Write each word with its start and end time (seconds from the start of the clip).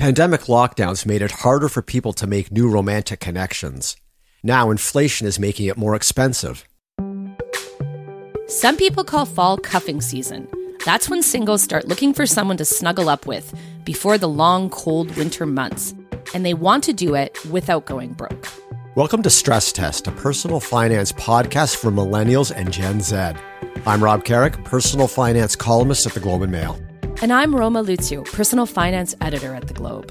Pandemic 0.00 0.46
lockdowns 0.48 1.04
made 1.04 1.20
it 1.20 1.30
harder 1.30 1.68
for 1.68 1.82
people 1.82 2.14
to 2.14 2.26
make 2.26 2.50
new 2.50 2.70
romantic 2.70 3.20
connections. 3.20 3.98
Now, 4.42 4.70
inflation 4.70 5.26
is 5.26 5.38
making 5.38 5.66
it 5.66 5.76
more 5.76 5.94
expensive. 5.94 6.64
Some 8.46 8.78
people 8.78 9.04
call 9.04 9.26
fall 9.26 9.58
cuffing 9.58 10.00
season. 10.00 10.48
That's 10.86 11.10
when 11.10 11.22
singles 11.22 11.62
start 11.62 11.86
looking 11.86 12.14
for 12.14 12.24
someone 12.24 12.56
to 12.56 12.64
snuggle 12.64 13.10
up 13.10 13.26
with 13.26 13.54
before 13.84 14.16
the 14.16 14.26
long, 14.26 14.70
cold 14.70 15.14
winter 15.18 15.44
months. 15.44 15.94
And 16.32 16.46
they 16.46 16.54
want 16.54 16.82
to 16.84 16.94
do 16.94 17.14
it 17.14 17.36
without 17.50 17.84
going 17.84 18.14
broke. 18.14 18.48
Welcome 18.94 19.22
to 19.24 19.28
Stress 19.28 19.70
Test, 19.70 20.06
a 20.06 20.12
personal 20.12 20.60
finance 20.60 21.12
podcast 21.12 21.76
for 21.76 21.90
millennials 21.90 22.50
and 22.50 22.72
Gen 22.72 23.02
Z. 23.02 23.34
I'm 23.84 24.02
Rob 24.02 24.24
Carrick, 24.24 24.64
personal 24.64 25.08
finance 25.08 25.56
columnist 25.56 26.06
at 26.06 26.14
the 26.14 26.20
Globe 26.20 26.40
and 26.40 26.52
Mail. 26.52 26.80
And 27.22 27.34
I'm 27.34 27.54
Roma 27.54 27.84
Luciw, 27.84 28.24
personal 28.32 28.64
finance 28.64 29.14
editor 29.20 29.54
at 29.54 29.68
The 29.68 29.74
Globe. 29.74 30.10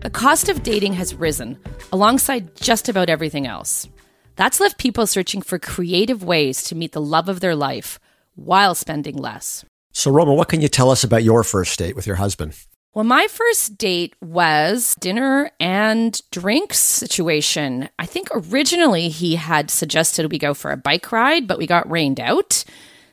The 0.00 0.08
cost 0.08 0.48
of 0.48 0.62
dating 0.62 0.94
has 0.94 1.14
risen 1.14 1.58
alongside 1.92 2.56
just 2.56 2.88
about 2.88 3.10
everything 3.10 3.46
else. 3.46 3.86
That's 4.36 4.58
left 4.58 4.78
people 4.78 5.06
searching 5.06 5.42
for 5.42 5.58
creative 5.58 6.24
ways 6.24 6.62
to 6.64 6.74
meet 6.74 6.92
the 6.92 7.02
love 7.02 7.28
of 7.28 7.40
their 7.40 7.54
life 7.54 8.00
while 8.36 8.74
spending 8.74 9.18
less. 9.18 9.66
So, 9.92 10.10
Roma, 10.10 10.32
what 10.32 10.48
can 10.48 10.62
you 10.62 10.68
tell 10.68 10.90
us 10.90 11.04
about 11.04 11.24
your 11.24 11.44
first 11.44 11.78
date 11.78 11.94
with 11.94 12.06
your 12.06 12.16
husband? 12.16 12.54
Well, 12.94 13.04
my 13.04 13.26
first 13.26 13.76
date 13.76 14.14
was 14.22 14.94
dinner 14.98 15.50
and 15.60 16.18
drinks 16.30 16.78
situation. 16.78 17.90
I 17.98 18.06
think 18.06 18.28
originally 18.32 19.10
he 19.10 19.36
had 19.36 19.70
suggested 19.70 20.32
we 20.32 20.38
go 20.38 20.54
for 20.54 20.70
a 20.70 20.78
bike 20.78 21.12
ride, 21.12 21.46
but 21.46 21.58
we 21.58 21.66
got 21.66 21.90
rained 21.90 22.18
out. 22.18 22.64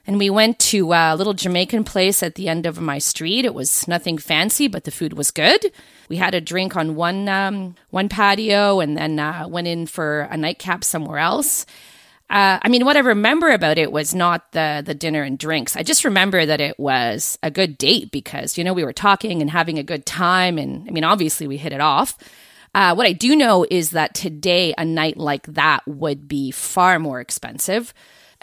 And 0.07 0.19
we 0.19 0.29
went 0.29 0.59
to 0.59 0.93
a 0.93 1.15
little 1.15 1.33
Jamaican 1.33 1.83
place 1.83 2.21
at 2.21 2.35
the 2.35 2.47
end 2.47 2.65
of 2.65 2.79
my 2.79 2.99
street. 2.99 3.43
It 3.43 3.55
was 3.55 3.87
nothing 3.87 4.17
fancy, 4.17 4.67
but 4.67 4.83
the 4.83 4.91
food 4.91 5.13
was 5.13 5.31
good. 5.31 5.71
We 6.09 6.17
had 6.17 6.35
a 6.35 6.41
drink 6.41 6.75
on 6.75 6.95
one 6.95 7.27
um, 7.27 7.75
one 7.89 8.09
patio, 8.09 8.79
and 8.79 8.95
then 8.95 9.19
uh, 9.19 9.47
went 9.47 9.67
in 9.67 9.87
for 9.87 10.21
a 10.29 10.37
nightcap 10.37 10.83
somewhere 10.83 11.17
else. 11.17 11.65
Uh, 12.29 12.57
I 12.61 12.69
mean, 12.69 12.85
what 12.85 12.97
I 12.97 13.01
remember 13.01 13.51
about 13.51 13.77
it 13.77 13.91
was 13.91 14.13
not 14.13 14.51
the 14.51 14.83
the 14.85 14.93
dinner 14.93 15.23
and 15.23 15.37
drinks. 15.37 15.75
I 15.75 15.83
just 15.83 16.05
remember 16.05 16.45
that 16.45 16.61
it 16.61 16.79
was 16.79 17.39
a 17.41 17.49
good 17.49 17.77
date 17.77 18.11
because 18.11 18.57
you 18.57 18.63
know 18.63 18.73
we 18.73 18.83
were 18.83 18.93
talking 18.93 19.41
and 19.41 19.49
having 19.49 19.79
a 19.79 19.83
good 19.83 20.05
time, 20.05 20.59
and 20.59 20.87
I 20.87 20.91
mean, 20.91 21.03
obviously 21.03 21.47
we 21.47 21.57
hit 21.57 21.73
it 21.73 21.81
off. 21.81 22.17
Uh, 22.75 22.93
what 22.93 23.07
I 23.07 23.13
do 23.13 23.35
know 23.35 23.65
is 23.71 23.91
that 23.91 24.13
today 24.13 24.73
a 24.77 24.83
night 24.83 25.17
like 25.17 25.47
that 25.47 25.87
would 25.87 26.27
be 26.27 26.51
far 26.51 26.99
more 26.99 27.21
expensive. 27.21 27.93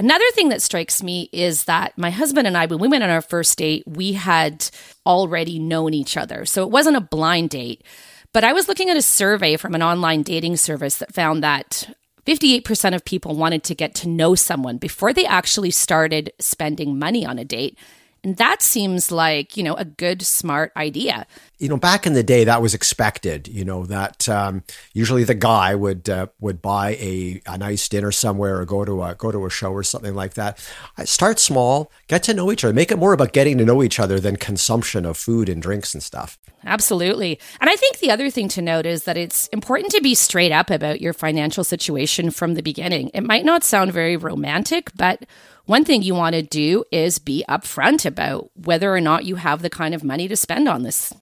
Another 0.03 0.29
thing 0.33 0.49
that 0.49 0.61
strikes 0.61 1.01
me 1.01 1.29
is 1.33 1.67
that 1.67 1.97
my 1.97 2.11
husband 2.11 2.49
and 2.49 2.59
I, 2.59 2.67
when 2.67 2.81
we 2.81 2.89
went 2.89 3.05
on 3.05 3.11
our 3.11 3.23
first 3.23 3.57
date, 3.57 3.85
we 3.87 4.15
had 4.15 4.69
already 5.07 5.61
known 5.61 5.95
each 5.95 6.17
other. 6.17 6.45
So 6.45 6.65
it 6.65 6.71
wasn't 6.71 6.97
a 6.97 7.01
blind 7.01 7.51
date. 7.51 7.85
But 8.33 8.43
I 8.43 8.53
was 8.53 8.67
looking 8.67 8.91
at 8.91 8.97
a 8.97 9.03
survey 9.03 9.57
from 9.57 9.77
an 9.77 9.83
online 9.83 10.25
dating 10.25 10.57
service 10.57 10.99
that 10.99 11.15
found 11.15 11.45
that 11.45 11.95
58% 12.27 12.97
of 12.97 13.05
people 13.05 13.37
wanted 13.37 13.63
to 13.63 13.77
get 13.77 13.95
to 13.95 14.09
know 14.09 14.35
someone 14.35 14.77
before 14.77 15.13
they 15.13 15.25
actually 15.25 15.71
started 15.71 16.33
spending 16.41 16.99
money 16.99 17.25
on 17.25 17.39
a 17.39 17.45
date. 17.45 17.79
And 18.25 18.37
that 18.37 18.63
seems 18.63 19.11
like, 19.11 19.57
you 19.57 19.65
know, 19.65 19.75
a 19.75 19.85
good, 19.85 20.23
smart 20.23 20.71
idea. 20.77 21.27
You 21.59 21.69
know, 21.69 21.77
back 21.77 22.07
in 22.07 22.13
the 22.13 22.23
day, 22.23 22.45
that 22.45 22.63
was 22.63 22.73
expected. 22.73 23.49
You 23.49 23.65
know 23.65 23.85
that 23.87 24.29
um, 24.29 24.63
usually 24.93 25.25
the 25.25 25.35
guy 25.35 25.75
would 25.75 26.09
uh, 26.09 26.29
would 26.41 26.63
buy 26.63 26.91
a, 27.01 27.43
a 27.47 27.59
nice 27.59 27.89
dinner 27.89 28.13
somewhere 28.13 28.61
or 28.61 28.65
go 28.65 28.85
to 28.85 29.03
a 29.03 29.15
go 29.17 29.33
to 29.33 29.45
a 29.45 29.51
show 29.51 29.73
or 29.73 29.83
something 29.83 30.15
like 30.15 30.35
that. 30.35 30.65
Start 31.05 31.41
small, 31.41 31.91
get 32.07 32.23
to 32.25 32.35
know 32.35 32.53
each 32.53 32.65
other, 32.65 32.73
make 32.73 32.93
it 32.93 32.99
more 32.99 33.13
about 33.13 33.33
getting 33.33 33.59
to 33.59 33.65
know 33.65 33.83
each 33.83 33.99
other 33.99 34.21
than 34.21 34.37
consumption 34.37 35.05
of 35.05 35.17
food 35.17 35.49
and 35.49 35.61
drinks 35.61 35.93
and 35.93 36.03
stuff. 36.03 36.39
Absolutely. 36.65 37.39
And 37.61 37.69
I 37.69 37.77
think 37.77 37.99
the 37.99 38.11
other 38.11 38.31
thing 38.31 38.49
to 38.49 38.63
note 38.63 38.87
is 38.87 39.05
that 39.05 39.17
it's 39.17 39.49
important 39.49 39.93
to 39.93 40.01
be 40.01 40.15
straight 40.15 40.53
up 40.53 40.71
about 40.71 41.01
your 41.01 41.13
financial 41.13 41.65
situation 41.65 42.31
from 42.31 42.55
the 42.55 42.63
beginning. 42.63 43.11
It 43.15 43.23
might 43.23 43.45
not 43.45 43.65
sound 43.65 43.93
very 43.93 44.17
romantic, 44.17 44.91
but 44.97 45.25
one 45.67 45.85
thing 45.85 46.03
you 46.03 46.15
want 46.15 46.35
to 46.35 46.43
do 46.43 46.85
is 46.91 47.19
be 47.19 47.45
upfront 47.49 48.05
about 48.05 48.51
whether 48.55 48.95
or 48.95 49.01
not 49.01 49.25
you 49.25 49.37
have 49.37 49.63
the 49.63 49.71
kind 49.71 49.95
of 49.95 50.05
money 50.05 50.29
to 50.29 50.37
spend 50.37 50.69
on 50.69 50.83
this 50.83 51.13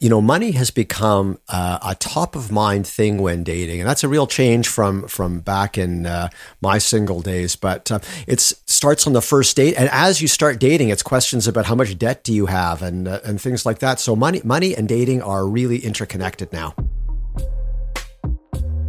you 0.00 0.08
know, 0.08 0.22
money 0.22 0.52
has 0.52 0.70
become 0.70 1.38
uh, 1.50 1.78
a 1.86 1.94
top 1.94 2.34
of 2.34 2.50
mind 2.50 2.86
thing 2.86 3.20
when 3.20 3.44
dating, 3.44 3.80
and 3.80 3.88
that's 3.88 4.02
a 4.02 4.08
real 4.08 4.26
change 4.26 4.66
from 4.66 5.06
from 5.06 5.40
back 5.40 5.76
in 5.76 6.06
uh, 6.06 6.30
my 6.62 6.78
single 6.78 7.20
days. 7.20 7.54
But 7.54 7.92
uh, 7.92 7.98
it 8.26 8.40
starts 8.80 9.06
on 9.06 9.12
the 9.12 9.20
first 9.20 9.54
date, 9.56 9.74
and 9.76 9.90
as 9.92 10.22
you 10.22 10.26
start 10.26 10.58
dating, 10.58 10.88
it's 10.88 11.02
questions 11.02 11.46
about 11.46 11.66
how 11.66 11.74
much 11.74 11.98
debt 11.98 12.24
do 12.24 12.32
you 12.32 12.46
have, 12.46 12.80
and 12.80 13.06
uh, 13.06 13.20
and 13.26 13.38
things 13.38 13.66
like 13.66 13.80
that. 13.80 14.00
So 14.00 14.16
money, 14.16 14.40
money, 14.42 14.74
and 14.74 14.88
dating 14.88 15.20
are 15.20 15.46
really 15.46 15.80
interconnected 15.84 16.50
now. 16.50 16.74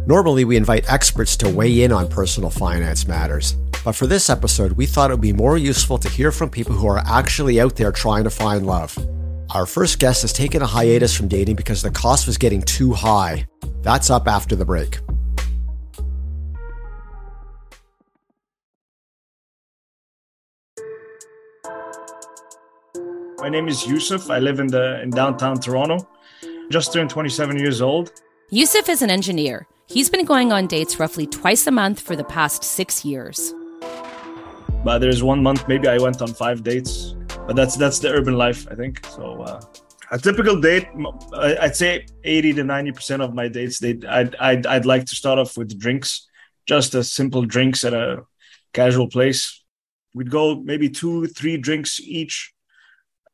Normally, 0.06 0.46
we 0.46 0.56
invite 0.56 0.90
experts 0.90 1.36
to 1.36 1.50
weigh 1.50 1.82
in 1.82 1.92
on 1.92 2.08
personal 2.08 2.48
finance 2.48 3.06
matters. 3.06 3.52
But 3.84 3.92
for 3.92 4.06
this 4.06 4.30
episode, 4.30 4.72
we 4.72 4.86
thought 4.86 5.10
it 5.10 5.14
would 5.14 5.20
be 5.20 5.34
more 5.34 5.58
useful 5.58 5.98
to 5.98 6.08
hear 6.08 6.32
from 6.32 6.48
people 6.48 6.74
who 6.74 6.86
are 6.86 7.02
actually 7.04 7.60
out 7.60 7.76
there 7.76 7.92
trying 7.92 8.24
to 8.24 8.30
find 8.30 8.66
love. 8.66 8.96
Our 9.50 9.66
first 9.66 9.98
guest 9.98 10.22
has 10.22 10.32
taken 10.32 10.62
a 10.62 10.66
hiatus 10.66 11.14
from 11.14 11.28
dating 11.28 11.56
because 11.56 11.82
the 11.82 11.90
cost 11.90 12.26
was 12.26 12.38
getting 12.38 12.62
too 12.62 12.94
high. 12.94 13.46
That's 13.82 14.08
up 14.08 14.26
after 14.26 14.56
the 14.56 14.64
break. 14.64 15.00
My 23.42 23.48
name 23.48 23.66
is 23.66 23.84
Yusuf. 23.84 24.30
I 24.30 24.38
live 24.38 24.60
in 24.60 24.68
the 24.68 25.02
in 25.02 25.10
downtown 25.10 25.58
Toronto. 25.58 26.06
Just 26.70 26.92
turned 26.92 27.10
27 27.10 27.58
years 27.58 27.82
old. 27.82 28.12
Yusuf 28.50 28.88
is 28.88 29.02
an 29.02 29.10
engineer. 29.10 29.66
He's 29.88 30.08
been 30.08 30.24
going 30.24 30.52
on 30.52 30.68
dates 30.68 31.00
roughly 31.00 31.26
twice 31.26 31.66
a 31.66 31.72
month 31.72 31.98
for 31.98 32.14
the 32.14 32.22
past 32.22 32.62
six 32.62 33.04
years. 33.04 33.52
But 34.84 35.00
there's 35.00 35.24
one 35.24 35.42
month 35.42 35.66
maybe 35.66 35.88
I 35.88 35.98
went 35.98 36.22
on 36.22 36.28
five 36.28 36.62
dates. 36.62 37.16
But 37.48 37.56
that's 37.56 37.74
that's 37.76 37.98
the 37.98 38.10
urban 38.10 38.34
life, 38.34 38.68
I 38.70 38.76
think. 38.76 39.04
So 39.06 39.42
uh, 39.42 39.60
a 40.12 40.18
typical 40.20 40.60
date, 40.60 40.86
I'd 41.34 41.74
say 41.74 42.06
80 42.22 42.52
to 42.52 42.62
90 42.62 42.92
percent 42.92 43.22
of 43.22 43.34
my 43.34 43.48
dates, 43.48 43.80
they 43.80 43.98
I'd, 44.08 44.36
I'd 44.36 44.66
I'd 44.66 44.86
like 44.86 45.06
to 45.06 45.16
start 45.16 45.40
off 45.40 45.58
with 45.58 45.76
drinks, 45.80 46.28
just 46.66 46.94
a 46.94 47.02
simple 47.02 47.44
drinks 47.44 47.82
at 47.82 47.92
a 47.92 48.22
casual 48.72 49.08
place. 49.08 49.64
We'd 50.14 50.30
go 50.30 50.60
maybe 50.60 50.88
two, 50.88 51.26
three 51.26 51.56
drinks 51.56 51.98
each 51.98 52.52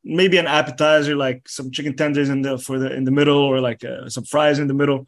maybe 0.03 0.37
an 0.37 0.47
appetizer 0.47 1.15
like 1.15 1.47
some 1.47 1.71
chicken 1.71 1.95
tenders 1.95 2.29
in 2.29 2.41
the 2.41 2.57
for 2.57 2.79
the 2.79 2.93
in 2.93 3.03
the 3.03 3.11
middle 3.11 3.37
or 3.37 3.59
like 3.59 3.83
uh, 3.83 4.09
some 4.09 4.23
fries 4.23 4.59
in 4.59 4.67
the 4.67 4.73
middle. 4.73 5.07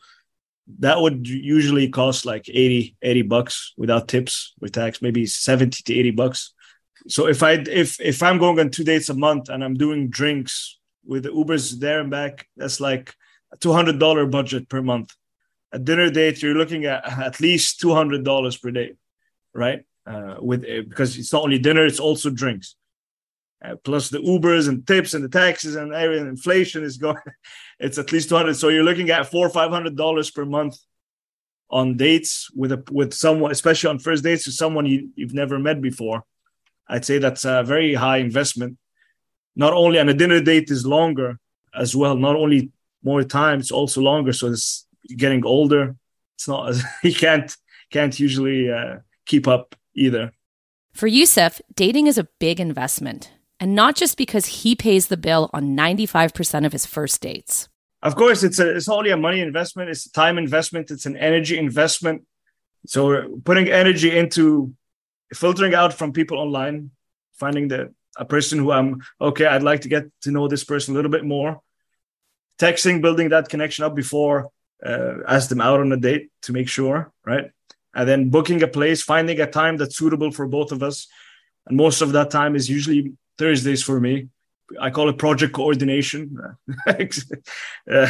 That 0.79 1.01
would 1.01 1.27
usually 1.27 1.89
cost 1.89 2.25
like 2.25 2.47
80 2.47 2.95
80 3.01 3.21
bucks 3.23 3.73
without 3.77 4.07
tips 4.07 4.53
with 4.59 4.73
tax 4.73 5.01
maybe 5.01 5.25
70 5.25 5.83
to 5.83 5.99
80 5.99 6.11
bucks. 6.11 6.53
So 7.07 7.27
if 7.27 7.41
i 7.41 7.53
if 7.53 7.99
if 7.99 8.21
i'm 8.21 8.37
going 8.37 8.59
on 8.59 8.69
two 8.69 8.83
dates 8.83 9.09
a 9.09 9.15
month 9.15 9.49
and 9.49 9.63
i'm 9.63 9.73
doing 9.73 10.09
drinks 10.09 10.77
with 11.03 11.23
the 11.23 11.29
ubers 11.29 11.79
there 11.79 11.99
and 11.99 12.11
back 12.11 12.47
that's 12.55 12.79
like 12.79 13.15
a 13.51 13.57
$200 13.57 14.31
budget 14.31 14.69
per 14.69 14.81
month. 14.81 15.13
A 15.73 15.79
dinner 15.79 16.09
date 16.09 16.41
you're 16.41 16.53
looking 16.53 16.85
at 16.85 17.05
at 17.19 17.39
least 17.39 17.81
$200 17.81 18.61
per 18.61 18.71
day 18.71 18.93
right? 19.53 19.83
Uh, 20.05 20.35
with 20.39 20.61
because 20.61 21.17
it's 21.17 21.33
not 21.33 21.43
only 21.43 21.59
dinner 21.59 21.85
it's 21.85 21.99
also 21.99 22.29
drinks 22.29 22.75
uh, 23.63 23.75
plus 23.83 24.09
the 24.09 24.19
Ubers 24.19 24.67
and 24.67 24.85
tips 24.87 25.13
and 25.13 25.23
the 25.23 25.29
taxes 25.29 25.75
and 25.75 25.93
everything, 25.93 26.27
inflation 26.27 26.83
is 26.83 26.97
going. 26.97 27.17
It's 27.79 27.97
at 27.97 28.11
least 28.11 28.29
200. 28.29 28.55
So 28.55 28.69
you're 28.69 28.83
looking 28.83 29.09
at 29.09 29.31
four 29.31 29.47
or 29.47 29.49
five 29.49 29.71
hundred 29.71 29.95
dollars 29.95 30.29
per 30.29 30.45
month 30.45 30.75
on 31.71 31.97
dates 31.97 32.51
with 32.53 32.71
a 32.71 32.83
with 32.91 33.11
someone, 33.11 33.49
especially 33.51 33.89
on 33.89 33.97
first 33.97 34.23
dates 34.23 34.45
with 34.45 34.53
someone 34.55 34.85
you, 34.85 35.09
you've 35.15 35.33
never 35.33 35.57
met 35.57 35.81
before. 35.81 36.23
I'd 36.87 37.05
say 37.05 37.17
that's 37.17 37.43
a 37.43 37.63
very 37.63 37.95
high 37.95 38.17
investment. 38.17 38.77
Not 39.55 39.73
only 39.73 39.97
and 39.97 40.09
a 40.11 40.13
dinner 40.13 40.41
date 40.41 40.69
is 40.69 40.85
longer 40.85 41.39
as 41.73 41.95
well. 41.95 42.15
Not 42.15 42.35
only 42.35 42.71
more 43.03 43.23
time, 43.23 43.59
it's 43.59 43.71
also 43.71 44.01
longer. 44.01 44.31
So 44.31 44.47
it's 44.47 44.85
getting 45.17 45.43
older. 45.43 45.95
It's 46.35 46.47
not 46.47 46.69
as 46.69 46.83
you 47.03 47.15
can't 47.15 47.55
can't 47.89 48.19
usually 48.19 48.71
uh, 48.71 48.97
keep 49.25 49.47
up 49.47 49.75
either. 49.95 50.31
For 50.93 51.07
Yusuf, 51.07 51.61
dating 51.73 52.07
is 52.07 52.17
a 52.19 52.27
big 52.37 52.59
investment 52.59 53.31
and 53.61 53.75
not 53.75 53.95
just 53.95 54.17
because 54.17 54.47
he 54.47 54.75
pays 54.75 55.07
the 55.07 55.15
bill 55.15 55.49
on 55.53 55.77
95% 55.77 56.65
of 56.65 56.71
his 56.71 56.85
first 56.85 57.21
dates. 57.21 57.69
Of 58.01 58.15
course, 58.15 58.41
it's 58.41 58.57
a, 58.57 58.75
it's 58.75 58.89
only 58.89 59.11
a 59.11 59.17
money 59.17 59.39
investment, 59.39 59.91
it's 59.91 60.07
a 60.07 60.11
time 60.11 60.39
investment, 60.39 60.89
it's 60.89 61.05
an 61.05 61.15
energy 61.15 61.57
investment. 61.57 62.23
So 62.87 63.05
we're 63.05 63.27
putting 63.45 63.69
energy 63.69 64.17
into 64.17 64.73
filtering 65.35 65.75
out 65.75 65.93
from 65.93 66.11
people 66.11 66.39
online, 66.39 66.89
finding 67.33 67.67
the 67.67 67.93
a 68.17 68.25
person 68.25 68.59
who 68.59 68.71
I'm 68.71 69.01
okay, 69.21 69.45
I'd 69.45 69.63
like 69.63 69.81
to 69.81 69.87
get 69.87 70.05
to 70.23 70.31
know 70.31 70.47
this 70.47 70.65
person 70.65 70.93
a 70.93 70.95
little 70.95 71.11
bit 71.11 71.23
more. 71.23 71.61
Texting, 72.59 73.01
building 73.01 73.29
that 73.29 73.47
connection 73.47 73.85
up 73.85 73.95
before 73.95 74.51
uh, 74.85 75.17
ask 75.27 75.49
them 75.49 75.61
out 75.61 75.79
on 75.79 75.91
a 75.91 75.97
date 75.97 76.29
to 76.43 76.53
make 76.53 76.67
sure, 76.67 77.11
right? 77.25 77.51
And 77.93 78.09
then 78.09 78.29
booking 78.29 78.63
a 78.63 78.67
place, 78.67 79.01
finding 79.01 79.39
a 79.39 79.47
time 79.47 79.77
that's 79.77 79.97
suitable 79.97 80.31
for 80.31 80.47
both 80.47 80.71
of 80.71 80.81
us. 80.81 81.07
And 81.67 81.77
most 81.77 82.01
of 82.01 82.13
that 82.13 82.31
time 82.31 82.55
is 82.55 82.69
usually 82.69 83.13
Thursdays 83.37 83.83
for 83.83 83.99
me 83.99 84.29
I 84.79 84.89
call 84.89 85.09
it 85.09 85.17
project 85.17 85.53
coordination. 85.53 86.37
uh, 86.87 88.07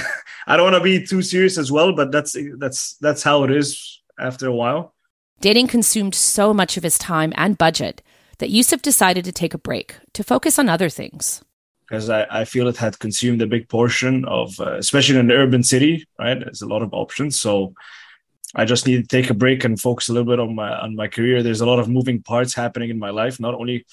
I 0.48 0.58
don't 0.58 0.72
want 0.72 0.76
to 0.76 0.82
be 0.82 1.06
too 1.06 1.22
serious 1.22 1.58
as 1.58 1.72
well, 1.72 1.94
but 1.94 2.12
that's 2.12 2.36
that's 2.58 2.96
that's 2.96 3.24
how 3.24 3.44
it 3.44 3.52
is 3.52 4.02
after 4.20 4.48
a 4.48 4.54
while. 4.54 4.94
Dating 5.40 5.68
consumed 5.68 6.14
so 6.14 6.54
much 6.54 6.78
of 6.78 6.84
his 6.84 6.98
time 6.98 7.34
and 7.36 7.58
budget 7.58 8.04
that 8.38 8.50
Yusuf 8.50 8.82
decided 8.82 9.26
to 9.26 9.32
take 9.32 9.54
a 9.54 9.58
break 9.58 9.96
to 10.14 10.24
focus 10.24 10.60
on 10.60 10.70
other 10.70 10.90
things. 10.90 11.44
Because 11.88 12.10
I, 12.10 12.26
I 12.30 12.46
feel 12.46 12.68
it 12.68 12.78
had 12.78 13.00
consumed 13.00 13.42
a 13.42 13.48
big 13.48 13.68
portion 13.68 14.24
of, 14.26 14.58
uh, 14.60 14.78
especially 14.78 15.20
in 15.20 15.30
an 15.30 15.32
urban 15.32 15.64
city, 15.64 16.08
right? 16.18 16.40
There's 16.40 16.62
a 16.62 16.68
lot 16.68 16.84
of 16.84 16.94
options. 16.94 17.40
So 17.40 17.74
I 18.56 18.66
just 18.66 18.88
need 18.88 19.02
to 19.02 19.08
take 19.08 19.30
a 19.30 19.34
break 19.34 19.66
and 19.66 19.80
focus 19.80 20.08
a 20.08 20.14
little 20.14 20.32
bit 20.32 20.40
on 20.40 20.56
my 20.56 20.74
on 20.78 20.96
my 20.96 21.08
career. 21.08 21.42
There's 21.44 21.62
a 21.62 21.66
lot 21.66 21.80
of 21.80 21.90
moving 21.90 22.22
parts 22.22 22.54
happening 22.54 22.90
in 22.90 23.00
my 23.00 23.10
life, 23.10 23.40
not 23.40 23.56
only 23.56 23.86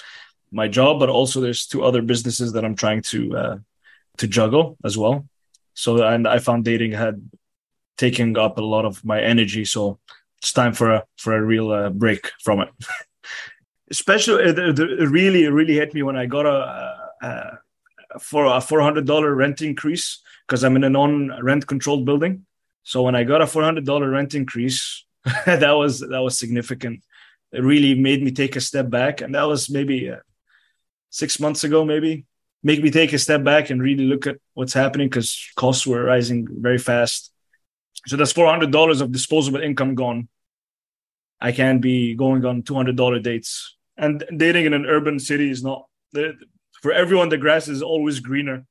my 0.51 0.69
job, 0.69 0.99
but 0.99 1.09
also 1.09 1.41
there's 1.41 1.67
two 1.67 1.85
other 1.85 2.03
businesses 2.03 2.53
that 2.53 2.65
I'm 2.65 2.77
trying 2.77 3.03
to 3.03 3.37
uh, 3.37 3.57
to 4.19 4.27
juggle 4.27 4.77
as 4.85 4.97
well. 4.97 5.27
So 5.75 6.03
and 6.03 6.27
I 6.27 6.39
found 6.39 6.65
dating 6.65 6.93
had 6.93 7.31
taken 7.97 8.37
up 8.37 8.59
a 8.59 8.63
lot 8.63 8.85
of 8.85 9.05
my 9.05 9.21
energy. 9.21 9.65
So 9.65 9.99
it's 10.39 10.53
time 10.53 10.73
for 10.73 10.91
a 10.93 11.05
for 11.17 11.37
a 11.37 11.43
real 11.43 11.73
uh, 11.73 11.91
break 11.91 12.31
from 12.43 12.61
it. 12.61 12.71
Especially, 13.91 14.45
it, 14.45 14.59
it, 14.59 15.09
really 15.09 15.47
really 15.47 15.75
hit 15.75 15.95
me 15.95 16.03
when 16.03 16.17
I 16.17 16.27
got 16.27 16.45
a, 16.45 17.11
a 17.23 18.19
for 18.21 18.45
a 18.45 18.61
four 18.61 18.81
hundred 18.81 19.07
dollar 19.07 19.35
rent 19.35 19.63
increase 19.63 20.21
because 20.47 20.63
I'm 20.63 20.77
in 20.77 20.85
a 20.85 20.91
non 20.91 21.43
rent 21.43 21.67
controlled 21.67 22.05
building 22.05 22.45
so 22.89 23.03
when 23.03 23.15
I 23.15 23.23
got 23.25 23.43
a 23.43 23.47
four 23.47 23.63
hundred 23.63 23.85
dollar 23.85 24.09
rent 24.09 24.35
increase, 24.35 25.05
that 25.45 25.73
was 25.73 26.01
that 26.01 26.23
was 26.23 26.39
significant. 26.39 27.05
It 27.53 27.63
really 27.63 27.95
made 27.95 28.23
me 28.23 28.31
take 28.31 28.57
a 28.57 28.63
step 28.63 28.89
back, 28.89 29.21
and 29.21 29.35
that 29.35 29.43
was 29.43 29.69
maybe 29.69 30.09
uh, 30.09 30.21
six 31.11 31.41
months 31.41 31.65
ago. 31.65 31.85
Maybe 31.85 32.27
make 32.63 32.83
me 32.83 32.91
take 32.91 33.13
a 33.13 33.19
step 33.19 33.45
back 33.45 33.71
and 33.71 33.83
really 33.83 34.05
look 34.05 34.27
at 34.27 34.37
what's 34.55 34.73
happening 34.73 35.09
because 35.09 35.51
costs 35.57 35.87
were 35.87 36.05
rising 36.05 36.47
very 36.51 36.79
fast. 36.79 37.33
So 38.07 38.17
that's 38.17 38.33
four 38.33 38.49
hundred 38.49 38.71
dollars 38.71 39.01
of 39.01 39.13
disposable 39.13 39.61
income 39.61 39.95
gone. 39.95 40.29
I 41.41 41.53
can't 41.53 41.81
be 41.81 42.15
going 42.15 42.45
on 42.45 42.63
two 42.63 42.75
hundred 42.75 42.97
dollar 42.97 43.19
dates, 43.19 43.77
and 43.97 44.25
dating 44.37 44.67
in 44.67 44.75
an 44.75 44.87
urban 44.87 45.19
city 45.19 45.51
is 45.51 45.63
not 45.63 45.87
for 46.83 46.93
everyone. 46.93 47.29
The 47.29 47.39
grass 47.39 47.69
is 47.69 47.83
always 47.83 48.21
greener. 48.21 48.67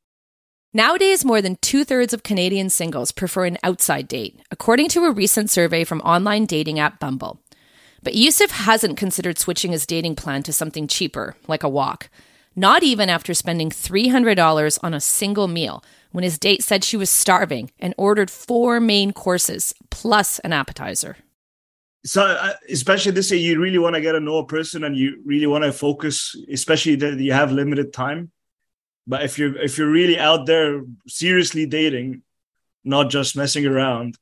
Nowadays, 0.73 1.23
more 1.23 1.41
than 1.41 1.57
two 1.61 1.85
thirds 1.85 2.13
of 2.13 2.23
Canadian 2.23 2.69
singles 2.69 3.11
prefer 3.11 3.45
an 3.45 3.57
outside 3.63 4.07
date, 4.07 4.41
according 4.51 4.89
to 4.89 5.05
a 5.05 5.11
recent 5.11 5.49
survey 5.49 5.83
from 5.83 6.01
online 6.01 6.45
dating 6.45 6.77
app 6.77 6.99
Bumble. 6.99 7.41
But 8.03 8.15
Yusuf 8.15 8.51
hasn't 8.51 8.97
considered 8.97 9.37
switching 9.37 9.71
his 9.71 9.85
dating 9.85 10.15
plan 10.15 10.43
to 10.43 10.53
something 10.53 10.87
cheaper, 10.87 11.35
like 11.47 11.63
a 11.63 11.69
walk. 11.69 12.09
Not 12.55 12.83
even 12.83 13.09
after 13.09 13.33
spending 13.33 13.69
$300 13.69 14.79
on 14.81 14.93
a 14.93 15.01
single 15.01 15.47
meal 15.47 15.83
when 16.11 16.23
his 16.23 16.39
date 16.39 16.63
said 16.63 16.83
she 16.83 16.97
was 16.97 17.09
starving 17.09 17.71
and 17.79 17.93
ordered 17.97 18.31
four 18.31 18.79
main 18.79 19.13
courses 19.13 19.73
plus 19.89 20.39
an 20.39 20.53
appetizer. 20.53 21.17
So, 22.05 22.23
uh, 22.23 22.53
especially 22.69 23.11
this 23.11 23.31
year, 23.31 23.39
you 23.39 23.59
really 23.59 23.77
want 23.77 23.95
to 23.95 24.01
get 24.01 24.13
to 24.13 24.19
know 24.19 24.37
a 24.37 24.45
person 24.45 24.83
and 24.83 24.95
you 24.95 25.21
really 25.25 25.47
want 25.47 25.63
to 25.65 25.73
focus, 25.73 26.35
especially 26.51 26.95
that 26.95 27.19
you 27.19 27.33
have 27.33 27.51
limited 27.51 27.93
time 27.93 28.31
but 29.07 29.23
if 29.23 29.39
you're 29.39 29.57
if 29.57 29.77
you're 29.77 29.89
really 29.89 30.19
out 30.19 30.45
there 30.45 30.83
seriously 31.07 31.65
dating, 31.65 32.23
not 32.83 33.09
just 33.09 33.37
messing 33.37 33.65
around, 33.65 34.17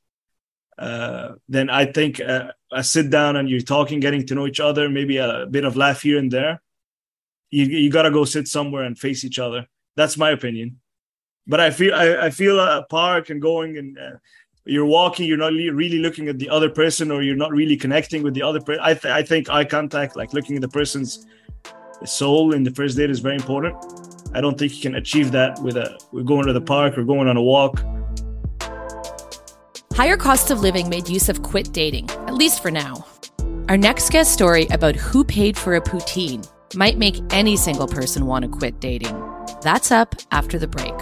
uh, 0.78 1.34
then 1.48 1.70
I 1.70 1.86
think 1.86 2.20
uh, 2.20 2.52
a 2.72 2.84
sit 2.84 3.10
down 3.10 3.38
and 3.38 3.50
you're 3.50 3.62
talking, 3.62 4.00
getting 4.00 4.26
to 4.28 4.36
know 4.36 4.48
each 4.48 4.60
other, 4.60 4.90
maybe 4.90 5.18
a 5.18 5.46
bit 5.50 5.66
of 5.66 5.78
laugh 5.78 6.02
here 6.02 6.18
and 6.18 6.32
there. 6.32 6.62
You 7.52 7.66
you 7.66 7.92
gotta 7.92 8.12
go 8.12 8.26
sit 8.26 8.48
somewhere 8.48 8.84
and 8.84 8.98
face 8.98 9.24
each 9.24 9.40
other. 9.40 9.68
That's 9.96 10.18
my 10.18 10.32
opinion. 10.32 10.80
But 11.48 11.60
I 11.60 11.70
feel 11.70 11.94
I, 11.94 12.26
I 12.26 12.30
feel 12.30 12.60
a 12.60 12.86
park 12.90 13.30
and 13.30 13.42
going 13.42 13.78
and 13.78 13.98
uh, 13.98 14.18
you're 14.66 14.86
walking, 14.86 15.28
you're 15.28 15.38
not 15.38 15.54
really 15.54 16.00
looking 16.00 16.28
at 16.28 16.40
the 16.40 16.50
other 16.50 16.70
person, 16.70 17.12
or 17.12 17.22
you're 17.22 17.36
not 17.36 17.52
really 17.52 17.78
connecting 17.78 18.24
with 18.24 18.34
the 18.34 18.42
other 18.42 18.60
person. 18.60 18.82
I 18.84 18.96
th- 18.96 19.14
I 19.14 19.22
think 19.24 19.50
eye 19.50 19.64
contact, 19.64 20.16
like 20.16 20.34
looking 20.34 20.56
at 20.56 20.62
the 20.62 20.68
person's 20.70 21.28
soul 22.04 22.54
in 22.54 22.64
the 22.64 22.72
first 22.72 22.98
date, 22.98 23.12
is 23.12 23.20
very 23.20 23.36
important. 23.36 23.76
I 24.34 24.42
don't 24.42 24.58
think 24.58 24.76
you 24.76 24.82
can 24.82 24.96
achieve 24.96 25.32
that 25.32 25.62
with 25.62 25.78
a 25.78 25.98
we're 26.12 26.24
going 26.24 26.48
to 26.48 26.54
the 26.54 26.62
park 26.62 26.98
or 26.98 27.04
going 27.04 27.28
on 27.30 27.38
a 27.38 27.42
walk. 27.42 27.80
Higher 29.96 30.18
costs 30.18 30.52
of 30.52 30.60
living 30.60 30.90
made 30.90 31.08
Yusuf 31.08 31.42
quit 31.42 31.72
dating, 31.72 32.10
at 32.28 32.34
least 32.34 32.62
for 32.62 32.70
now. 32.70 33.06
Our 33.70 33.78
next 33.78 34.10
guest 34.10 34.34
story 34.34 34.68
about 34.68 34.94
who 34.94 35.24
paid 35.24 35.58
for 35.58 35.76
a 35.76 35.82
poutine 35.82 36.46
might 36.76 36.98
make 36.98 37.16
any 37.30 37.56
single 37.56 37.88
person 37.88 38.26
want 38.26 38.44
to 38.44 38.52
quit 38.52 38.82
dating. 38.82 39.18
That's 39.62 39.94
up 39.94 40.14
after 40.32 40.60
the 40.60 40.68
break. 40.68 40.94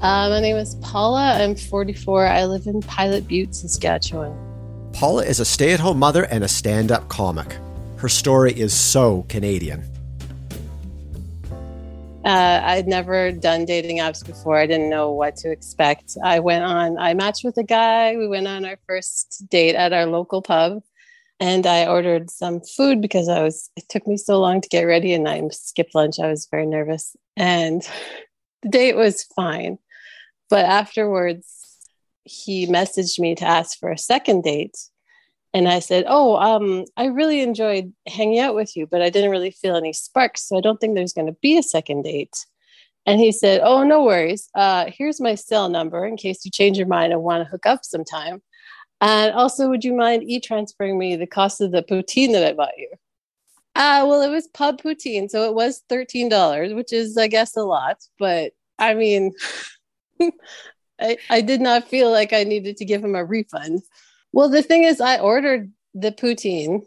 Uh, 0.00 0.28
my 0.28 0.40
name 0.40 0.56
is 0.56 0.74
Paula. 0.82 1.40
I'm 1.40 1.54
44. 1.54 2.26
I 2.26 2.46
live 2.46 2.66
in 2.66 2.80
Pilot 2.80 3.28
Butte, 3.28 3.54
Saskatchewan. 3.54 4.51
Paula 5.02 5.24
is 5.24 5.40
a 5.40 5.44
stay 5.44 5.72
at 5.72 5.80
home 5.80 5.98
mother 5.98 6.26
and 6.26 6.44
a 6.44 6.48
stand 6.48 6.92
up 6.92 7.08
comic. 7.08 7.58
Her 7.96 8.08
story 8.08 8.52
is 8.52 8.72
so 8.72 9.26
Canadian. 9.28 9.82
Uh, 12.24 12.60
I'd 12.62 12.86
never 12.86 13.32
done 13.32 13.64
dating 13.64 13.98
apps 13.98 14.24
before. 14.24 14.58
I 14.58 14.66
didn't 14.68 14.90
know 14.90 15.10
what 15.10 15.34
to 15.38 15.50
expect. 15.50 16.16
I 16.22 16.38
went 16.38 16.62
on, 16.62 16.98
I 16.98 17.14
matched 17.14 17.42
with 17.42 17.56
a 17.56 17.64
guy. 17.64 18.16
We 18.16 18.28
went 18.28 18.46
on 18.46 18.64
our 18.64 18.78
first 18.86 19.42
date 19.50 19.74
at 19.74 19.92
our 19.92 20.06
local 20.06 20.40
pub 20.40 20.84
and 21.40 21.66
I 21.66 21.88
ordered 21.88 22.30
some 22.30 22.60
food 22.60 23.00
because 23.00 23.28
I 23.28 23.42
was, 23.42 23.70
it 23.76 23.88
took 23.88 24.06
me 24.06 24.16
so 24.16 24.38
long 24.38 24.60
to 24.60 24.68
get 24.68 24.84
ready 24.84 25.14
and 25.14 25.28
I 25.28 25.42
skipped 25.50 25.96
lunch. 25.96 26.20
I 26.20 26.28
was 26.28 26.46
very 26.48 26.64
nervous 26.64 27.16
and 27.36 27.82
the 28.62 28.68
date 28.68 28.94
was 28.94 29.24
fine. 29.34 29.78
But 30.48 30.64
afterwards, 30.64 31.48
he 32.22 32.68
messaged 32.68 33.18
me 33.18 33.34
to 33.34 33.44
ask 33.44 33.80
for 33.80 33.90
a 33.90 33.98
second 33.98 34.44
date. 34.44 34.76
And 35.54 35.68
I 35.68 35.80
said, 35.80 36.04
Oh, 36.08 36.36
um, 36.36 36.84
I 36.96 37.06
really 37.06 37.40
enjoyed 37.40 37.92
hanging 38.06 38.38
out 38.38 38.54
with 38.54 38.76
you, 38.76 38.86
but 38.86 39.02
I 39.02 39.10
didn't 39.10 39.30
really 39.30 39.50
feel 39.50 39.76
any 39.76 39.92
sparks. 39.92 40.48
So 40.48 40.56
I 40.56 40.60
don't 40.60 40.80
think 40.80 40.94
there's 40.94 41.12
going 41.12 41.26
to 41.26 41.36
be 41.42 41.58
a 41.58 41.62
second 41.62 42.02
date. 42.02 42.34
And 43.04 43.20
he 43.20 43.32
said, 43.32 43.60
Oh, 43.62 43.82
no 43.82 44.04
worries. 44.04 44.48
Uh, 44.54 44.86
here's 44.88 45.20
my 45.20 45.34
cell 45.34 45.68
number 45.68 46.06
in 46.06 46.16
case 46.16 46.44
you 46.44 46.50
change 46.50 46.78
your 46.78 46.86
mind 46.86 47.12
and 47.12 47.22
want 47.22 47.44
to 47.44 47.50
hook 47.50 47.66
up 47.66 47.84
sometime. 47.84 48.42
And 49.00 49.34
also, 49.34 49.68
would 49.68 49.84
you 49.84 49.94
mind 49.94 50.22
e 50.22 50.38
transferring 50.40 50.96
me 50.96 51.16
the 51.16 51.26
cost 51.26 51.60
of 51.60 51.72
the 51.72 51.82
poutine 51.82 52.32
that 52.32 52.46
I 52.46 52.52
bought 52.52 52.78
you? 52.78 52.88
Uh, 53.74 54.04
well, 54.06 54.22
it 54.22 54.30
was 54.30 54.46
pub 54.48 54.80
poutine. 54.80 55.28
So 55.28 55.44
it 55.44 55.54
was 55.54 55.82
$13, 55.90 56.76
which 56.76 56.92
is, 56.92 57.16
I 57.16 57.26
guess, 57.26 57.56
a 57.56 57.62
lot. 57.62 57.98
But 58.18 58.52
I 58.78 58.94
mean, 58.94 59.32
I, 61.00 61.18
I 61.28 61.40
did 61.40 61.60
not 61.60 61.88
feel 61.88 62.10
like 62.10 62.32
I 62.32 62.44
needed 62.44 62.76
to 62.76 62.84
give 62.84 63.02
him 63.02 63.16
a 63.16 63.24
refund. 63.24 63.82
Well, 64.32 64.48
the 64.48 64.62
thing 64.62 64.84
is, 64.84 65.00
I 65.00 65.18
ordered 65.18 65.70
the 65.94 66.12
poutine, 66.12 66.82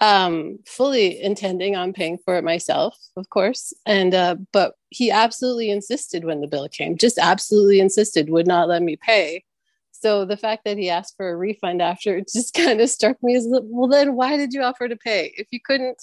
um, 0.00 0.58
fully 0.66 1.20
intending 1.20 1.76
on 1.76 1.92
paying 1.92 2.18
for 2.18 2.36
it 2.36 2.44
myself, 2.44 2.96
of 3.16 3.30
course. 3.30 3.72
And 3.86 4.14
uh, 4.14 4.36
but 4.52 4.74
he 4.90 5.10
absolutely 5.10 5.70
insisted 5.70 6.24
when 6.24 6.40
the 6.40 6.48
bill 6.48 6.68
came, 6.68 6.96
just 6.96 7.18
absolutely 7.18 7.80
insisted, 7.80 8.30
would 8.30 8.46
not 8.46 8.68
let 8.68 8.82
me 8.82 8.96
pay. 8.96 9.44
So 9.92 10.24
the 10.24 10.36
fact 10.36 10.64
that 10.64 10.78
he 10.78 10.90
asked 10.90 11.16
for 11.16 11.28
a 11.28 11.36
refund 11.36 11.82
after 11.82 12.20
just 12.20 12.54
kind 12.54 12.80
of 12.80 12.88
struck 12.88 13.22
me 13.22 13.36
as 13.36 13.46
well. 13.48 13.88
Then 13.88 14.14
why 14.14 14.36
did 14.36 14.52
you 14.52 14.62
offer 14.62 14.88
to 14.88 14.96
pay 14.96 15.32
if 15.36 15.48
you 15.50 15.60
couldn't, 15.60 16.00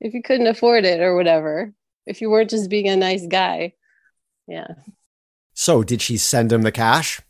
if 0.00 0.14
you 0.14 0.22
couldn't 0.22 0.48
afford 0.48 0.84
it 0.84 1.00
or 1.00 1.16
whatever? 1.16 1.72
If 2.06 2.20
you 2.20 2.30
weren't 2.30 2.50
just 2.50 2.70
being 2.70 2.88
a 2.88 2.96
nice 2.96 3.26
guy, 3.26 3.74
yeah. 4.48 4.68
So, 5.54 5.82
did 5.82 6.00
she 6.00 6.16
send 6.16 6.50
him 6.50 6.62
the 6.62 6.72
cash? 6.72 7.20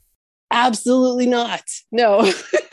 Absolutely 0.51 1.27
not. 1.27 1.65
No. 1.93 2.33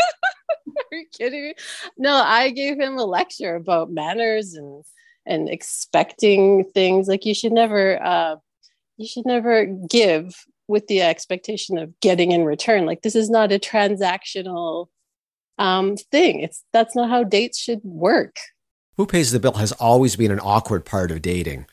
Kidding 1.18 1.44
me? 1.44 1.54
No, 1.98 2.16
I 2.16 2.50
gave 2.52 2.80
him 2.80 2.98
a 2.98 3.06
lecture 3.06 3.56
about 3.56 3.92
manners 3.92 4.54
and 4.54 4.84
and 5.26 5.50
expecting 5.50 6.64
things. 6.74 7.08
Like 7.08 7.26
you 7.26 7.34
should 7.34 7.52
never 7.52 8.02
uh 8.02 8.36
you 8.98 9.08
should 9.08 9.26
never 9.26 9.66
give 9.66 10.46
with 10.68 10.88
the 10.88 11.02
expectation 11.02 11.78
of 11.78 11.98
getting 12.00 12.32
in 12.32 12.44
return. 12.44 12.86
Like 12.86 13.02
this 13.02 13.16
is 13.16 13.30
not 13.30 13.52
a 13.52 13.60
transactional 13.60 14.88
um 15.58 15.98
thing. 15.98 16.42
It's 16.42 16.64
that's 16.74 16.96
not 16.96 17.10
how 17.10 17.24
dates 17.24 17.60
should 17.60 17.82
work. 17.84 18.38
Who 18.96 19.06
pays 19.06 19.32
the 19.32 19.40
bill 19.40 19.54
has 19.54 19.72
always 19.74 20.16
been 20.16 20.32
an 20.32 20.40
awkward 20.40 20.86
part 20.86 21.12
of 21.12 21.22
dating 21.22 21.68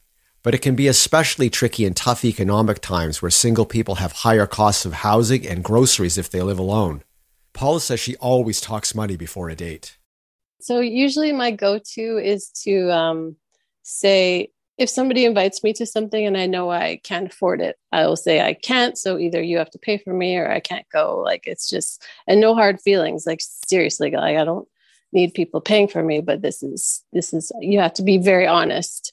but 0.45 0.55
it 0.55 0.59
can 0.59 0.77
be 0.77 0.87
especially 0.87 1.51
tricky 1.51 1.85
in 1.85 1.95
tough 1.95 2.25
economic 2.25 2.81
times 2.81 3.21
where 3.21 3.31
single 3.31 3.65
people 3.65 3.97
have 3.97 4.13
higher 4.13 4.47
costs 4.47 4.85
of 4.85 4.93
housing 4.93 5.45
and 5.49 5.65
groceries 5.65 6.19
if 6.19 6.31
they 6.31 6.43
live 6.43 6.59
alone. 6.59 7.03
Paula 7.55 7.81
says 7.81 8.01
she 8.01 8.17
always 8.17 8.61
talks 8.61 8.95
money 8.95 9.17
before 9.17 9.49
a 9.49 9.57
date. 9.57 9.97
So, 10.61 10.81
usually 10.81 11.33
my 11.33 11.51
go 11.51 11.79
to 11.79 12.19
is 12.19 12.51
to 12.65 12.91
um, 12.91 13.37
say, 13.83 14.51
if 14.77 14.89
somebody 14.89 15.25
invites 15.25 15.63
me 15.63 15.73
to 15.75 15.87
something 15.87 16.27
and 16.27 16.37
I 16.37 16.47
know 16.47 16.71
I 16.71 17.01
can't 17.05 17.33
afford 17.33 17.61
it, 17.61 17.77
I 17.93 18.07
will 18.07 18.17
say 18.17 18.41
I 18.41 18.55
can't. 18.55 18.99
So 18.99 19.19
either 19.19 19.41
you 19.41 19.59
have 19.59 19.71
to 19.71 19.79
pay 19.79 19.99
for 19.99 20.13
me 20.13 20.37
or 20.37 20.51
I 20.51 20.61
can't 20.61 20.89
go. 20.91 21.21
Like 21.25 21.47
it's 21.47 21.71
just, 21.71 22.03
and 22.27 22.41
no 22.41 22.55
hard 22.55 22.81
feelings. 22.81 23.27
Like 23.27 23.41
seriously, 23.41 24.11
like 24.11 24.37
I 24.37 24.45
don't 24.45 24.67
need 25.13 25.35
people 25.35 25.61
paying 25.61 25.87
for 25.87 26.03
me, 26.03 26.21
but 26.21 26.43
this 26.43 26.63
is, 26.63 27.05
this 27.13 27.33
is, 27.33 27.53
you 27.61 27.79
have 27.79 27.95
to 27.95 28.03
be 28.03 28.19
very 28.19 28.47
honest. 28.47 29.13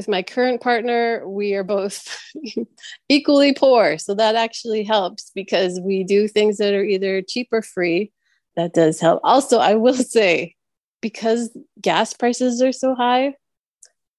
With 0.00 0.08
my 0.08 0.22
current 0.22 0.62
partner, 0.62 1.28
we 1.28 1.52
are 1.52 1.62
both 1.62 2.18
equally 3.10 3.52
poor. 3.52 3.98
So 3.98 4.14
that 4.14 4.34
actually 4.34 4.82
helps 4.82 5.30
because 5.34 5.78
we 5.78 6.04
do 6.04 6.26
things 6.26 6.56
that 6.56 6.72
are 6.72 6.82
either 6.82 7.20
cheap 7.20 7.48
or 7.52 7.60
free. 7.60 8.10
That 8.56 8.72
does 8.72 8.98
help. 8.98 9.20
Also, 9.22 9.58
I 9.58 9.74
will 9.74 9.92
say, 10.16 10.56
because 11.02 11.54
gas 11.82 12.14
prices 12.14 12.62
are 12.62 12.72
so 12.72 12.94
high, 12.94 13.34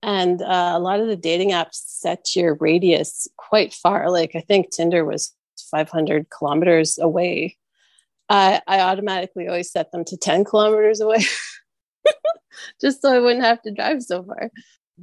and 0.03 0.43
uh, 0.43 0.73
a 0.75 0.79
lot 0.79 0.99
of 0.99 1.07
the 1.07 1.15
dating 1.15 1.49
apps 1.49 1.81
set 1.87 2.35
your 2.35 2.53
radius 2.59 3.27
quite 3.37 3.73
far. 3.73 4.11
Like 4.11 4.35
I 4.35 4.41
think 4.41 4.69
Tinder 4.69 5.03
was 5.03 5.33
500 5.71 6.27
kilometers 6.29 6.99
away. 6.99 7.57
I, 8.29 8.61
I 8.67 8.81
automatically 8.81 9.47
always 9.47 9.71
set 9.71 9.91
them 9.91 10.05
to 10.05 10.15
10 10.15 10.43
kilometers 10.43 11.01
away, 11.01 11.25
just 12.81 13.01
so 13.01 13.11
I 13.11 13.17
wouldn't 13.17 13.43
have 13.43 13.63
to 13.63 13.71
drive 13.71 14.03
so 14.03 14.21
far. 14.21 14.51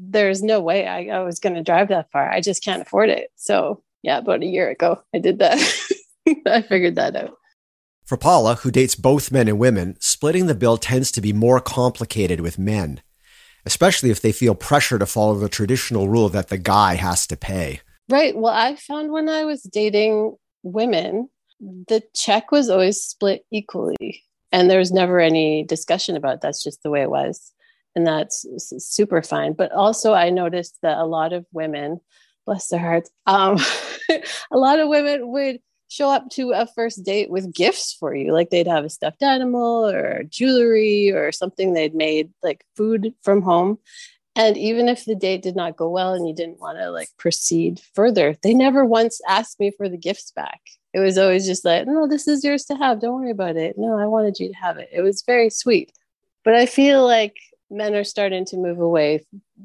There's 0.00 0.42
no 0.42 0.60
way 0.60 0.86
I, 0.86 1.06
I 1.06 1.20
was 1.20 1.40
going 1.40 1.54
to 1.54 1.62
drive 1.62 1.88
that 1.88 2.10
far. 2.12 2.30
I 2.30 2.40
just 2.40 2.64
can't 2.64 2.82
afford 2.82 3.10
it. 3.10 3.30
So, 3.36 3.82
yeah, 4.02 4.18
about 4.18 4.42
a 4.42 4.46
year 4.46 4.70
ago, 4.70 5.02
I 5.14 5.18
did 5.18 5.38
that. 5.40 5.58
I 6.46 6.62
figured 6.62 6.94
that 6.96 7.16
out. 7.16 7.36
For 8.04 8.16
Paula, 8.16 8.54
who 8.56 8.70
dates 8.70 8.94
both 8.94 9.32
men 9.32 9.48
and 9.48 9.58
women, 9.58 9.96
splitting 10.00 10.46
the 10.46 10.54
bill 10.54 10.78
tends 10.78 11.10
to 11.12 11.20
be 11.20 11.32
more 11.32 11.60
complicated 11.60 12.40
with 12.40 12.58
men 12.58 13.02
especially 13.68 14.10
if 14.10 14.22
they 14.22 14.32
feel 14.32 14.54
pressure 14.54 14.98
to 14.98 15.04
follow 15.04 15.34
the 15.34 15.48
traditional 15.48 16.08
rule 16.08 16.30
that 16.30 16.48
the 16.48 16.56
guy 16.56 16.94
has 16.94 17.26
to 17.26 17.36
pay. 17.36 17.80
Right. 18.08 18.34
Well, 18.34 18.54
I 18.54 18.76
found 18.76 19.12
when 19.12 19.28
I 19.28 19.44
was 19.44 19.62
dating 19.62 20.36
women, 20.62 21.28
the 21.60 22.02
check 22.14 22.50
was 22.50 22.70
always 22.70 23.02
split 23.02 23.44
equally. 23.52 24.24
And 24.50 24.70
there 24.70 24.78
was 24.78 24.90
never 24.90 25.20
any 25.20 25.64
discussion 25.64 26.16
about 26.16 26.36
it. 26.36 26.40
that's 26.40 26.62
just 26.62 26.82
the 26.82 26.88
way 26.88 27.02
it 27.02 27.10
was. 27.10 27.52
And 27.98 28.06
that's 28.06 28.46
super 28.78 29.22
fine. 29.22 29.54
But 29.54 29.72
also, 29.72 30.14
I 30.14 30.30
noticed 30.30 30.78
that 30.82 30.98
a 30.98 31.04
lot 31.04 31.32
of 31.32 31.44
women, 31.52 31.98
bless 32.46 32.68
their 32.68 32.78
hearts, 32.78 33.10
um, 33.26 33.58
a 34.52 34.56
lot 34.56 34.78
of 34.78 34.88
women 34.88 35.32
would 35.32 35.58
show 35.88 36.08
up 36.08 36.30
to 36.30 36.52
a 36.52 36.64
first 36.64 37.04
date 37.04 37.28
with 37.28 37.52
gifts 37.52 37.92
for 37.92 38.14
you. 38.14 38.32
Like 38.32 38.50
they'd 38.50 38.68
have 38.68 38.84
a 38.84 38.88
stuffed 38.88 39.24
animal 39.24 39.88
or 39.88 40.22
jewelry 40.28 41.10
or 41.10 41.32
something 41.32 41.72
they'd 41.72 41.92
made, 41.92 42.30
like 42.40 42.64
food 42.76 43.14
from 43.24 43.42
home. 43.42 43.80
And 44.36 44.56
even 44.56 44.88
if 44.88 45.04
the 45.04 45.16
date 45.16 45.42
did 45.42 45.56
not 45.56 45.76
go 45.76 45.90
well 45.90 46.14
and 46.14 46.28
you 46.28 46.32
didn't 46.32 46.60
want 46.60 46.78
to 46.78 46.92
like 46.92 47.08
proceed 47.18 47.80
further, 47.94 48.36
they 48.44 48.54
never 48.54 48.84
once 48.84 49.20
asked 49.26 49.58
me 49.58 49.72
for 49.76 49.88
the 49.88 49.98
gifts 49.98 50.30
back. 50.30 50.60
It 50.94 51.00
was 51.00 51.18
always 51.18 51.46
just 51.46 51.64
like, 51.64 51.88
no, 51.88 52.06
this 52.06 52.28
is 52.28 52.44
yours 52.44 52.64
to 52.66 52.76
have. 52.76 53.00
Don't 53.00 53.20
worry 53.20 53.32
about 53.32 53.56
it. 53.56 53.74
No, 53.76 53.98
I 53.98 54.06
wanted 54.06 54.38
you 54.38 54.46
to 54.50 54.54
have 54.54 54.78
it. 54.78 54.88
It 54.92 55.00
was 55.00 55.24
very 55.26 55.50
sweet. 55.50 55.90
But 56.44 56.54
I 56.54 56.66
feel 56.66 57.04
like 57.04 57.34
men 57.70 57.94
are 57.94 58.04
starting 58.04 58.44
to 58.46 58.56
move 58.56 58.80
away 58.80 59.25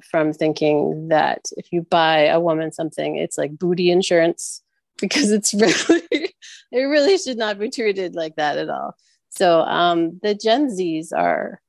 from 0.09 0.33
thinking 0.33 1.07
that 1.09 1.45
if 1.57 1.71
you 1.71 1.81
buy 1.81 2.25
a 2.25 2.39
woman 2.39 2.71
something, 2.71 3.15
it's 3.15 3.37
like 3.37 3.57
booty 3.57 3.91
insurance 3.91 4.61
because 5.01 5.31
it's 5.31 5.53
really 5.53 6.33
it 6.71 6.83
really 6.83 7.17
should 7.17 7.37
not 7.37 7.59
be 7.59 7.69
treated 7.69 8.15
like 8.15 8.35
that 8.35 8.57
at 8.57 8.69
all. 8.69 8.95
So 9.29 9.61
um, 9.61 10.19
the 10.21 10.35
Gen 10.35 10.67
Zs 10.67 11.07
are 11.15 11.61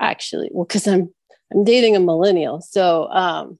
actually 0.00 0.50
well 0.52 0.64
because 0.64 0.86
I'm 0.86 1.12
I'm 1.52 1.62
dating 1.62 1.94
a 1.94 2.00
millennial, 2.00 2.60
so 2.60 3.08
um, 3.10 3.58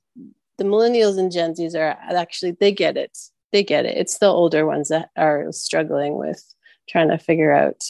the 0.59 0.65
millennials 0.65 1.19
and 1.19 1.31
Gen 1.31 1.55
Zs 1.55 1.75
are 1.75 1.97
actually 2.17 2.53
they 2.53 2.73
get 2.73 2.97
it. 2.97 3.17
They 3.53 3.63
get 3.63 3.87
it. 3.87 3.97
It's 3.97 4.19
the 4.19 4.27
older 4.27 4.67
ones 4.67 4.89
that 4.89 5.11
are 5.17 5.53
struggling 5.53 6.17
with 6.17 6.43
trying 6.89 7.09
to 7.09 7.19
figure 7.19 7.53
out 7.53 7.83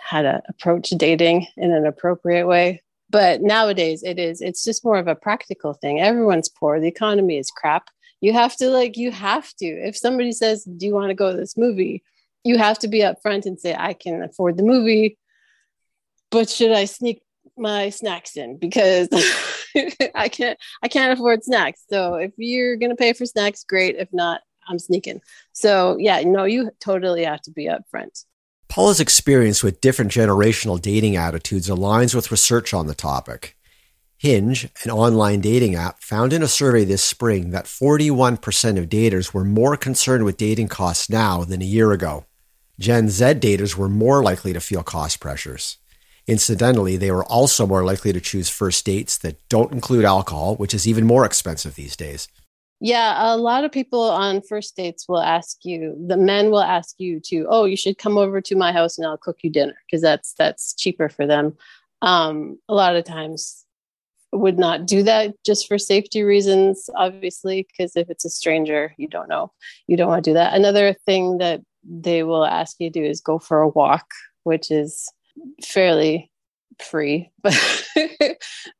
how 0.00 0.22
to 0.22 0.42
approach 0.48 0.90
dating 0.90 1.46
in 1.56 1.72
an 1.72 1.86
appropriate 1.86 2.46
way. 2.46 2.82
But 3.10 3.42
nowadays 3.42 4.02
it 4.02 4.18
is 4.18 4.40
it's 4.40 4.64
just 4.64 4.84
more 4.84 4.98
of 4.98 5.08
a 5.08 5.14
practical 5.14 5.74
thing. 5.74 6.00
Everyone's 6.00 6.48
poor. 6.48 6.80
The 6.80 6.88
economy 6.88 7.38
is 7.38 7.50
crap. 7.50 7.88
You 8.20 8.32
have 8.32 8.56
to 8.56 8.68
like 8.68 8.96
you 8.96 9.10
have 9.10 9.52
to. 9.60 9.66
If 9.66 9.96
somebody 9.96 10.32
says 10.32 10.64
do 10.64 10.86
you 10.86 10.94
want 10.94 11.08
to 11.08 11.14
go 11.14 11.30
to 11.30 11.36
this 11.36 11.56
movie? 11.56 12.02
you 12.44 12.56
have 12.56 12.78
to 12.78 12.88
be 12.88 13.00
upfront 13.00 13.46
and 13.46 13.60
say 13.60 13.74
i 13.78 13.92
can 13.92 14.22
afford 14.22 14.56
the 14.56 14.62
movie 14.62 15.18
but 16.30 16.48
should 16.48 16.72
i 16.72 16.84
sneak 16.84 17.22
my 17.56 17.90
snacks 17.90 18.36
in? 18.36 18.56
Because 18.56 19.08
i 20.14 20.28
can't 20.28 20.58
i 20.82 20.88
can't 20.88 21.12
afford 21.12 21.42
snacks. 21.42 21.82
So 21.90 22.14
if 22.14 22.32
you're 22.36 22.76
going 22.76 22.90
to 22.90 22.96
pay 22.96 23.12
for 23.12 23.26
snacks 23.26 23.64
great. 23.64 23.96
If 23.96 24.08
not 24.12 24.42
i'm 24.68 24.78
sneaking. 24.78 25.20
So 25.52 25.96
yeah 25.98 26.22
no 26.24 26.44
you 26.44 26.70
totally 26.80 27.24
have 27.24 27.42
to 27.42 27.50
be 27.50 27.66
upfront 27.66 28.24
paula's 28.78 29.00
experience 29.00 29.60
with 29.60 29.80
different 29.80 30.08
generational 30.08 30.80
dating 30.80 31.16
attitudes 31.16 31.68
aligns 31.68 32.14
with 32.14 32.30
research 32.30 32.72
on 32.72 32.86
the 32.86 32.94
topic 32.94 33.56
Hinge, 34.18 34.68
an 34.84 34.90
online 34.92 35.40
dating 35.40 35.74
app, 35.74 36.00
found 36.00 36.32
in 36.32 36.44
a 36.44 36.46
survey 36.46 36.84
this 36.84 37.02
spring 37.02 37.50
that 37.50 37.64
41% 37.64 38.78
of 38.78 38.88
daters 38.88 39.34
were 39.34 39.44
more 39.44 39.76
concerned 39.76 40.24
with 40.24 40.36
dating 40.36 40.68
costs 40.68 41.10
now 41.10 41.42
than 41.42 41.60
a 41.60 41.64
year 41.64 41.90
ago. 41.90 42.24
Gen 42.78 43.08
Z 43.08 43.24
daters 43.24 43.74
were 43.74 43.88
more 43.88 44.22
likely 44.22 44.52
to 44.52 44.60
feel 44.60 44.84
cost 44.84 45.18
pressures. 45.18 45.78
Incidentally, 46.28 46.96
they 46.96 47.10
were 47.10 47.24
also 47.24 47.66
more 47.66 47.84
likely 47.84 48.12
to 48.12 48.20
choose 48.20 48.48
first 48.48 48.84
dates 48.84 49.18
that 49.18 49.40
don't 49.48 49.72
include 49.72 50.04
alcohol, 50.04 50.54
which 50.54 50.72
is 50.72 50.86
even 50.86 51.04
more 51.04 51.24
expensive 51.24 51.74
these 51.74 51.96
days. 51.96 52.28
Yeah, 52.80 53.34
a 53.34 53.36
lot 53.36 53.64
of 53.64 53.72
people 53.72 54.02
on 54.02 54.40
first 54.40 54.76
dates 54.76 55.08
will 55.08 55.20
ask 55.20 55.64
you, 55.64 55.96
the 56.06 56.16
men 56.16 56.50
will 56.50 56.62
ask 56.62 56.94
you 56.98 57.18
to, 57.24 57.46
oh, 57.50 57.64
you 57.64 57.76
should 57.76 57.98
come 57.98 58.16
over 58.16 58.40
to 58.40 58.54
my 58.54 58.72
house 58.72 58.98
and 58.98 59.06
I'll 59.06 59.16
cook 59.16 59.38
you 59.42 59.50
dinner 59.50 59.76
because 59.86 60.00
that's 60.00 60.34
that's 60.34 60.74
cheaper 60.74 61.08
for 61.08 61.26
them. 61.26 61.56
Um, 62.02 62.58
a 62.68 62.74
lot 62.74 62.94
of 62.94 63.04
times 63.04 63.64
would 64.32 64.58
not 64.58 64.86
do 64.86 65.02
that 65.02 65.34
just 65.44 65.66
for 65.66 65.78
safety 65.78 66.22
reasons, 66.22 66.88
obviously, 66.94 67.66
because 67.66 67.96
if 67.96 68.10
it's 68.10 68.24
a 68.24 68.30
stranger, 68.30 68.94
you 68.96 69.08
don't 69.08 69.28
know. 69.28 69.50
You 69.88 69.96
don't 69.96 70.08
want 70.08 70.24
to 70.24 70.30
do 70.30 70.34
that. 70.34 70.54
Another 70.54 70.92
thing 70.92 71.38
that 71.38 71.60
they 71.82 72.22
will 72.22 72.44
ask 72.44 72.76
you 72.78 72.90
to 72.90 73.00
do 73.00 73.04
is 73.04 73.20
go 73.20 73.38
for 73.38 73.60
a 73.60 73.68
walk, 73.68 74.06
which 74.44 74.70
is 74.70 75.10
fairly 75.64 76.30
free, 76.82 77.30
but 77.42 77.56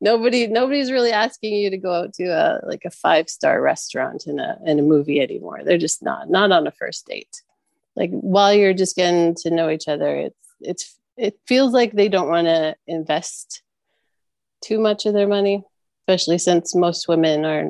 nobody 0.00 0.47
nobody's 0.47 0.93
really 0.93 1.12
asking 1.12 1.55
you 1.55 1.71
to 1.71 1.76
go 1.76 1.93
out 1.93 2.14
to 2.14 2.25
a 2.25 2.61
like 2.67 2.85
a 2.85 2.90
five 2.90 3.28
star 3.28 3.61
restaurant 3.61 4.26
in 4.26 4.38
a 4.38 4.59
in 4.64 4.78
a 4.78 4.83
movie 4.83 5.21
anymore. 5.21 5.61
They're 5.64 5.78
just 5.78 6.02
not 6.02 6.31
not 6.31 6.52
on 6.52 6.67
a 6.67 6.73
first 6.73 7.07
date. 7.07 7.43
Like 7.97 8.11
while 8.11 8.55
you're 8.55 8.75
just 8.75 8.97
getting 8.97 9.35
to 9.37 9.50
know 9.50 9.71
each 9.71 9.88
other, 9.88 10.14
it's 10.17 10.37
it's 10.61 10.99
it 11.17 11.38
feels 11.47 11.73
like 11.73 11.93
they 11.93 12.09
don't 12.09 12.28
want 12.28 12.47
to 12.47 12.76
invest 12.87 13.62
too 14.62 14.78
much 14.78 15.07
of 15.07 15.14
their 15.14 15.28
money, 15.28 15.64
especially 16.02 16.38
since 16.38 16.75
most 16.75 17.09
women 17.09 17.45
are 17.45 17.69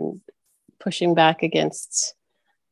pushing 0.78 1.14
back 1.14 1.42
against 1.42 2.14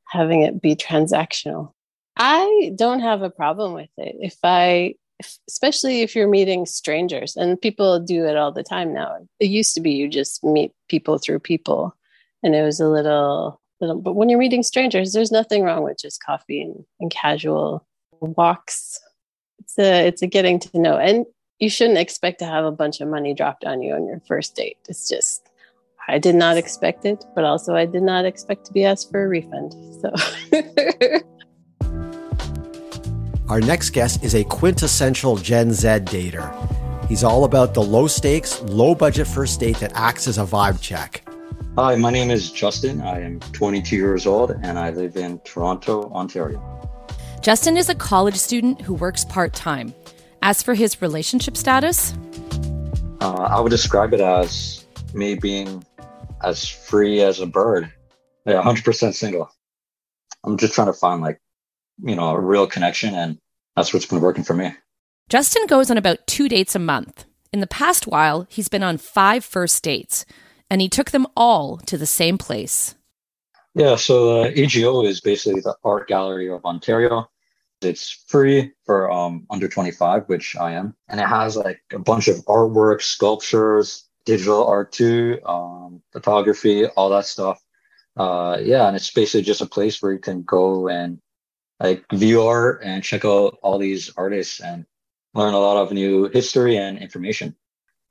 having 0.04 0.42
it 0.42 0.60
be 0.60 0.76
transactional. 0.76 1.72
I 2.16 2.72
don't 2.74 3.00
have 3.00 3.22
a 3.22 3.30
problem 3.30 3.74
with 3.74 3.90
it. 3.98 4.16
If 4.20 4.38
I, 4.42 4.94
especially 5.48 6.02
if 6.02 6.14
you're 6.14 6.28
meeting 6.28 6.66
strangers, 6.66 7.36
and 7.36 7.60
people 7.60 7.98
do 8.00 8.26
it 8.26 8.36
all 8.36 8.52
the 8.52 8.62
time 8.62 8.92
now. 8.92 9.16
It 9.40 9.46
used 9.46 9.74
to 9.74 9.80
be 9.80 9.92
you 9.92 10.08
just 10.08 10.44
meet 10.44 10.72
people 10.88 11.18
through 11.18 11.40
people, 11.40 11.94
and 12.42 12.54
it 12.54 12.62
was 12.62 12.80
a 12.80 12.88
little, 12.88 13.60
little. 13.80 14.00
But 14.00 14.14
when 14.14 14.28
you're 14.28 14.38
meeting 14.38 14.62
strangers, 14.62 15.12
there's 15.12 15.32
nothing 15.32 15.62
wrong 15.62 15.82
with 15.82 15.98
just 15.98 16.22
coffee 16.22 16.60
and, 16.60 16.84
and 17.00 17.10
casual 17.10 17.86
walks. 18.20 19.00
It's 19.58 19.78
a, 19.78 20.06
it's 20.06 20.22
a 20.22 20.26
getting 20.26 20.58
to 20.60 20.78
know, 20.78 20.96
and 20.96 21.26
you 21.58 21.70
shouldn't 21.70 21.98
expect 21.98 22.38
to 22.40 22.46
have 22.46 22.64
a 22.64 22.72
bunch 22.72 23.00
of 23.00 23.08
money 23.08 23.34
dropped 23.34 23.64
on 23.64 23.82
you 23.82 23.94
on 23.94 24.06
your 24.06 24.20
first 24.26 24.54
date. 24.54 24.76
It's 24.88 25.08
just, 25.08 25.48
I 26.08 26.18
did 26.18 26.34
not 26.34 26.56
expect 26.56 27.04
it, 27.04 27.24
but 27.34 27.44
also 27.44 27.74
I 27.74 27.86
did 27.86 28.02
not 28.02 28.26
expect 28.26 28.66
to 28.66 28.72
be 28.72 28.84
asked 28.84 29.10
for 29.10 29.24
a 29.24 29.28
refund. 29.28 29.74
So. 30.02 31.22
Our 33.48 33.60
next 33.60 33.90
guest 33.90 34.24
is 34.24 34.34
a 34.34 34.42
quintessential 34.42 35.36
Gen 35.36 35.72
Z 35.72 35.86
dater. 35.86 36.50
He's 37.06 37.22
all 37.22 37.44
about 37.44 37.74
the 37.74 37.82
low 37.82 38.08
stakes, 38.08 38.60
low 38.62 38.92
budget 38.92 39.28
first 39.28 39.60
date 39.60 39.76
that 39.76 39.92
acts 39.94 40.26
as 40.26 40.38
a 40.38 40.40
vibe 40.42 40.80
check. 40.80 41.22
Hi, 41.78 41.94
my 41.94 42.10
name 42.10 42.32
is 42.32 42.50
Justin. 42.50 43.00
I 43.00 43.20
am 43.20 43.38
22 43.52 43.94
years 43.94 44.26
old 44.26 44.50
and 44.50 44.80
I 44.80 44.90
live 44.90 45.16
in 45.16 45.38
Toronto, 45.44 46.10
Ontario. 46.10 46.60
Justin 47.40 47.76
is 47.76 47.88
a 47.88 47.94
college 47.94 48.34
student 48.34 48.80
who 48.80 48.94
works 48.94 49.24
part 49.24 49.54
time. 49.54 49.94
As 50.42 50.60
for 50.60 50.74
his 50.74 51.00
relationship 51.00 51.56
status, 51.56 52.14
uh, 53.20 53.32
I 53.32 53.60
would 53.60 53.70
describe 53.70 54.12
it 54.12 54.20
as 54.20 54.86
me 55.14 55.36
being 55.36 55.84
as 56.42 56.68
free 56.68 57.20
as 57.20 57.38
a 57.38 57.46
bird. 57.46 57.92
Yeah, 58.44 58.60
100% 58.60 59.14
single. 59.14 59.48
I'm 60.42 60.56
just 60.56 60.74
trying 60.74 60.88
to 60.88 60.92
find 60.92 61.22
like, 61.22 61.40
you 62.02 62.14
know, 62.14 62.30
a 62.30 62.40
real 62.40 62.66
connection, 62.66 63.14
and 63.14 63.38
that's 63.74 63.92
what's 63.92 64.06
been 64.06 64.20
working 64.20 64.44
for 64.44 64.54
me. 64.54 64.74
Justin 65.28 65.66
goes 65.66 65.90
on 65.90 65.98
about 65.98 66.26
two 66.26 66.48
dates 66.48 66.74
a 66.74 66.78
month. 66.78 67.24
In 67.52 67.60
the 67.60 67.66
past 67.66 68.06
while, 68.06 68.46
he's 68.48 68.68
been 68.68 68.82
on 68.82 68.98
five 68.98 69.44
first 69.44 69.82
dates. 69.82 70.24
and 70.68 70.80
he 70.80 70.88
took 70.88 71.12
them 71.12 71.28
all 71.36 71.76
to 71.76 71.96
the 71.96 72.06
same 72.06 72.36
place. 72.38 72.96
Yeah, 73.76 73.94
so 73.94 74.42
uh, 74.42 74.50
AGO 74.56 75.04
is 75.04 75.20
basically 75.20 75.60
the 75.60 75.76
art 75.84 76.08
gallery 76.08 76.50
of 76.50 76.64
Ontario. 76.64 77.30
It's 77.82 78.24
free 78.26 78.72
for 78.84 79.10
um, 79.12 79.46
under 79.50 79.68
25, 79.68 80.24
which 80.26 80.56
I 80.56 80.72
am. 80.72 80.96
And 81.08 81.20
it 81.20 81.26
has 81.28 81.56
like 81.56 81.80
a 81.92 81.98
bunch 81.98 82.26
of 82.26 82.36
artwork, 82.46 83.02
sculptures, 83.02 84.08
digital 84.24 84.66
art 84.66 84.92
too, 84.92 85.38
um, 85.44 86.02
photography, 86.12 86.86
all 86.86 87.10
that 87.10 87.26
stuff. 87.26 87.62
Uh, 88.16 88.58
yeah, 88.62 88.86
and 88.88 88.96
it's 88.96 89.12
basically 89.12 89.42
just 89.42 89.60
a 89.60 89.66
place 89.66 90.00
where 90.00 90.12
you 90.12 90.18
can 90.18 90.42
go 90.42 90.88
and 90.88 91.20
like 91.80 92.04
view 92.12 92.42
art 92.42 92.82
and 92.82 93.02
check 93.02 93.24
out 93.24 93.58
all 93.62 93.78
these 93.78 94.12
artists 94.16 94.60
and 94.60 94.86
learn 95.34 95.54
a 95.54 95.58
lot 95.58 95.76
of 95.76 95.92
new 95.92 96.28
history 96.28 96.76
and 96.76 96.98
information. 96.98 97.54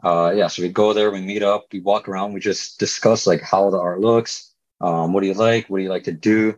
Uh, 0.03 0.31
yeah, 0.35 0.47
so 0.47 0.61
we 0.61 0.69
go 0.69 0.93
there, 0.93 1.11
we 1.11 1.21
meet 1.21 1.41
up, 1.41 1.65
we 1.71 1.79
walk 1.79 2.07
around, 2.07 2.33
we 2.33 2.39
just 2.39 2.79
discuss 2.79 3.25
like 3.25 3.41
how 3.41 3.69
the 3.69 3.79
art 3.79 3.99
looks, 3.99 4.53
um, 4.81 5.13
what 5.13 5.21
do 5.21 5.27
you 5.27 5.33
like, 5.33 5.67
what 5.67 5.77
do 5.77 5.83
you 5.83 5.89
like 5.89 6.03
to 6.03 6.11
do, 6.11 6.55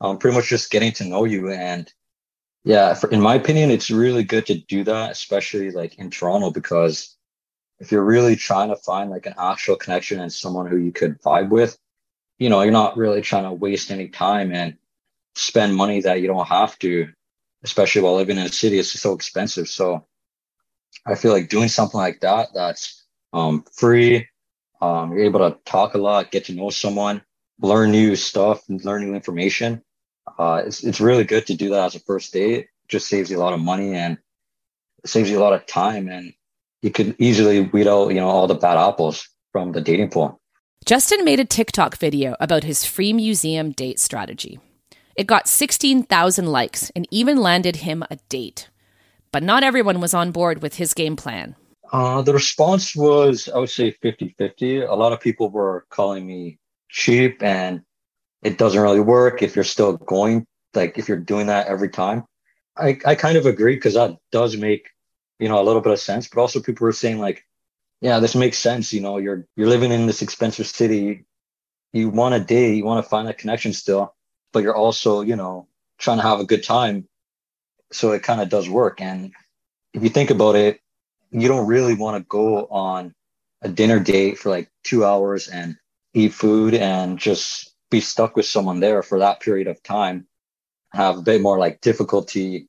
um, 0.00 0.18
pretty 0.18 0.36
much 0.36 0.48
just 0.48 0.70
getting 0.70 0.90
to 0.92 1.04
know 1.04 1.24
you 1.24 1.50
and 1.50 1.92
yeah, 2.64 2.92
for, 2.94 3.08
in 3.10 3.20
my 3.20 3.34
opinion, 3.34 3.70
it's 3.70 3.90
really 3.90 4.24
good 4.24 4.46
to 4.46 4.54
do 4.54 4.84
that, 4.84 5.12
especially 5.12 5.70
like 5.70 5.98
in 5.98 6.10
Toronto, 6.10 6.50
because 6.50 7.16
if 7.78 7.92
you're 7.92 8.04
really 8.04 8.36
trying 8.36 8.68
to 8.68 8.76
find 8.76 9.10
like 9.10 9.26
an 9.26 9.34
actual 9.38 9.76
connection 9.76 10.20
and 10.20 10.32
someone 10.32 10.66
who 10.66 10.76
you 10.76 10.92
could 10.92 11.20
vibe 11.22 11.50
with, 11.50 11.78
you 12.38 12.50
know, 12.50 12.60
you're 12.60 12.72
not 12.72 12.96
really 12.96 13.22
trying 13.22 13.44
to 13.44 13.52
waste 13.52 13.90
any 13.90 14.08
time 14.08 14.52
and 14.52 14.76
spend 15.38 15.74
money 15.74 16.00
that 16.00 16.20
you 16.20 16.26
don't 16.26 16.46
have 16.46 16.78
to, 16.80 17.08
especially 17.64 18.02
while 18.02 18.16
living 18.16 18.38
in 18.38 18.46
a 18.46 18.52
city. 18.52 18.78
It's 18.78 18.90
so 18.90 19.12
expensive. 19.12 19.68
So 19.68 20.06
I 21.06 21.14
feel 21.14 21.32
like 21.32 21.48
doing 21.48 21.68
something 21.68 21.98
like 21.98 22.20
that, 22.20 22.48
that's 22.54 23.04
um, 23.32 23.64
free. 23.72 24.28
Um, 24.80 25.12
you're 25.12 25.24
able 25.24 25.40
to 25.40 25.58
talk 25.64 25.94
a 25.94 25.98
lot, 25.98 26.30
get 26.30 26.44
to 26.46 26.54
know 26.54 26.70
someone, 26.70 27.22
learn 27.60 27.90
new 27.90 28.14
stuff, 28.16 28.62
learn 28.68 29.04
new 29.04 29.14
information 29.14 29.82
uh, 30.38 30.62
it's, 30.66 30.84
it's 30.84 31.00
really 31.00 31.24
good 31.24 31.46
to 31.46 31.54
do 31.54 31.70
that 31.70 31.86
as 31.86 31.94
a 31.94 32.00
first 32.00 32.32
date. 32.32 32.58
It 32.60 32.68
just 32.88 33.08
saves 33.08 33.30
you 33.30 33.38
a 33.38 33.40
lot 33.40 33.52
of 33.52 33.60
money 33.60 33.94
and 33.94 34.18
saves 35.06 35.30
you 35.30 35.38
a 35.38 35.40
lot 35.40 35.52
of 35.52 35.64
time. 35.66 36.08
And 36.08 36.32
you 36.82 36.90
could 36.90 37.16
easily 37.18 37.60
weed 37.60 37.86
out, 37.86 38.08
you 38.08 38.20
know, 38.20 38.28
all 38.28 38.46
the 38.46 38.54
bad 38.54 38.76
apples 38.76 39.28
from 39.52 39.72
the 39.72 39.80
dating 39.80 40.10
pool. 40.10 40.40
Justin 40.84 41.24
made 41.24 41.40
a 41.40 41.44
TikTok 41.44 41.96
video 41.96 42.36
about 42.40 42.64
his 42.64 42.84
free 42.84 43.12
museum 43.12 43.72
date 43.72 43.98
strategy. 43.98 44.60
It 45.18 45.26
got 45.26 45.48
16,000 45.48 46.46
likes 46.46 46.90
and 46.94 47.06
even 47.10 47.38
landed 47.38 47.76
him 47.76 48.04
a 48.08 48.16
date. 48.28 48.70
But 49.32 49.42
not 49.42 49.64
everyone 49.64 50.00
was 50.00 50.14
on 50.14 50.30
board 50.30 50.62
with 50.62 50.76
his 50.76 50.94
game 50.94 51.16
plan. 51.16 51.56
Uh, 51.92 52.22
the 52.22 52.32
response 52.32 52.94
was, 52.94 53.48
I 53.48 53.58
would 53.58 53.68
say 53.68 53.90
50 53.90 54.34
50. 54.38 54.82
A 54.82 54.94
lot 54.94 55.12
of 55.12 55.20
people 55.20 55.50
were 55.50 55.86
calling 55.90 56.24
me 56.24 56.58
cheap 56.88 57.42
and 57.42 57.82
it 58.42 58.58
doesn't 58.58 58.80
really 58.80 59.00
work 59.00 59.42
if 59.42 59.56
you're 59.56 59.64
still 59.64 59.96
going 59.96 60.46
like 60.74 60.96
if 60.98 61.08
you're 61.08 61.18
doing 61.18 61.46
that 61.46 61.66
every 61.66 61.88
time 61.88 62.24
i 62.76 62.98
i 63.04 63.14
kind 63.14 63.36
of 63.36 63.46
agree 63.46 63.74
because 63.74 63.94
that 63.94 64.16
does 64.32 64.56
make 64.56 64.88
you 65.38 65.48
know 65.48 65.60
a 65.60 65.64
little 65.64 65.80
bit 65.80 65.92
of 65.92 66.00
sense 66.00 66.28
but 66.28 66.40
also 66.40 66.60
people 66.60 66.84
were 66.84 66.92
saying 66.92 67.18
like 67.18 67.44
yeah 68.00 68.20
this 68.20 68.34
makes 68.34 68.58
sense 68.58 68.92
you 68.92 69.00
know 69.00 69.18
you're 69.18 69.46
you're 69.56 69.68
living 69.68 69.92
in 69.92 70.06
this 70.06 70.22
expensive 70.22 70.66
city 70.66 71.24
you 71.94 72.10
want 72.10 72.34
a 72.34 72.40
date, 72.40 72.76
you 72.76 72.84
want 72.84 73.02
to 73.02 73.08
find 73.08 73.26
that 73.26 73.38
connection 73.38 73.72
still 73.72 74.14
but 74.52 74.62
you're 74.62 74.76
also 74.76 75.20
you 75.20 75.36
know 75.36 75.66
trying 75.98 76.18
to 76.18 76.22
have 76.22 76.40
a 76.40 76.44
good 76.44 76.64
time 76.64 77.06
so 77.90 78.12
it 78.12 78.22
kind 78.22 78.40
of 78.40 78.48
does 78.48 78.68
work 78.68 79.00
and 79.00 79.32
if 79.94 80.02
you 80.02 80.08
think 80.08 80.30
about 80.30 80.56
it 80.56 80.80
you 81.30 81.48
don't 81.48 81.66
really 81.66 81.94
want 81.94 82.16
to 82.16 82.28
go 82.28 82.66
on 82.66 83.14
a 83.62 83.68
dinner 83.68 83.98
date 83.98 84.38
for 84.38 84.50
like 84.50 84.70
two 84.84 85.04
hours 85.04 85.48
and 85.48 85.76
eat 86.14 86.32
food 86.32 86.74
and 86.74 87.18
just 87.18 87.74
be 87.90 88.00
stuck 88.00 88.36
with 88.36 88.46
someone 88.46 88.80
there 88.80 89.02
for 89.02 89.18
that 89.18 89.40
period 89.40 89.66
of 89.66 89.82
time, 89.82 90.26
have 90.92 91.18
a 91.18 91.22
bit 91.22 91.40
more 91.40 91.58
like 91.58 91.80
difficulty 91.80 92.68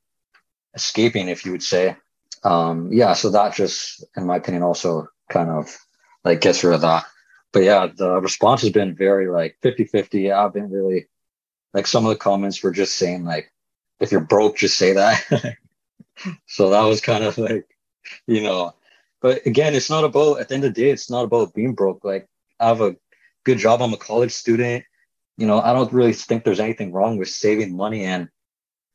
escaping, 0.76 1.28
if 1.28 1.46
you 1.46 1.52
would 1.52 1.64
say. 1.64 1.96
Um, 2.44 2.92
yeah, 2.92 3.14
so 3.14 3.30
that 3.32 3.56
just, 3.56 4.04
in 4.16 4.26
my 4.26 4.38
opinion, 4.38 4.64
also 4.64 5.08
kind 5.30 5.50
of 5.50 5.76
like 6.24 6.42
gets 6.42 6.64
rid 6.64 6.76
of 6.76 6.82
that. 6.82 7.06
But 7.52 7.64
yeah, 7.64 7.88
the 7.94 8.22
response 8.22 8.62
has 8.62 8.72
been 8.72 8.96
very 8.96 9.28
like 9.28 9.58
50 9.62 9.86
50. 9.86 10.32
I've 10.32 10.54
been 10.54 10.70
really 10.70 11.08
like 11.74 11.88
some 11.88 12.06
of 12.06 12.10
the 12.10 12.18
comments 12.18 12.64
were 12.64 12.72
just 12.72 12.96
saying 12.96 13.26
like, 13.26 13.52
if 14.00 14.12
you're 14.12 14.22
broke, 14.22 14.58
just 14.58 14.78
say 14.78 14.94
that. 14.94 15.58
so 16.48 16.70
that 16.70 16.84
was 16.84 17.02
kind 17.02 17.24
of 17.24 17.38
like, 17.38 17.68
you 18.28 18.42
know, 18.42 18.74
but 19.22 19.46
again, 19.46 19.76
it's 19.76 19.90
not 19.90 20.04
about, 20.04 20.40
at 20.40 20.48
the 20.48 20.56
end 20.56 20.64
of 20.64 20.74
the 20.74 20.82
day, 20.82 20.90
it's 20.90 21.10
not 21.10 21.26
about 21.26 21.54
being 21.54 21.74
broke. 21.74 22.04
Like, 22.04 22.28
I 22.60 22.68
have 22.68 22.82
a 22.82 22.96
good 23.44 23.58
job. 23.58 23.82
I'm 23.82 23.94
a 23.94 23.98
college 23.98 24.32
student 24.32 24.86
you 25.40 25.48
know, 25.48 25.62
I 25.62 25.72
don't 25.72 25.94
really 25.94 26.12
think 26.12 26.44
there's 26.44 26.60
anything 26.60 26.92
wrong 26.92 27.18
with 27.18 27.30
saving 27.30 27.76
money 27.76 28.04
and 28.04 28.28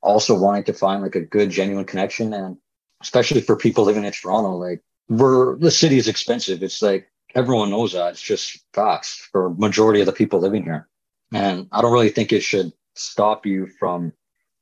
also 0.03 0.39
wanting 0.39 0.65
to 0.65 0.75
find 0.75 1.01
like 1.03 1.15
a 1.15 1.23
good, 1.23 1.49
genuine 1.49 1.87
connection. 1.87 2.35
And 2.35 2.59
especially 3.01 3.41
for 3.41 3.57
people 3.57 3.85
living 3.85 4.05
in 4.05 4.13
Toronto, 4.13 4.51
like 4.51 4.83
we're 5.09 5.57
the 5.57 5.71
city 5.71 5.97
is 5.97 6.07
expensive. 6.07 6.63
It's 6.63 6.83
like 6.83 7.11
everyone 7.35 7.71
knows 7.71 7.95
that. 7.95 8.11
It's 8.11 8.21
just 8.21 8.63
facts 8.75 9.27
for 9.33 9.55
majority 9.55 10.01
of 10.01 10.07
the 10.07 10.13
people 10.13 10.39
living 10.39 10.65
here. 10.65 10.87
And 11.35 11.67
I 11.73 11.83
don't 11.83 11.93
really 11.93 12.11
think 12.11 12.33
it 12.33 12.43
should 12.43 12.73
stop 12.95 13.45
you 13.45 13.67
from 13.67 14.13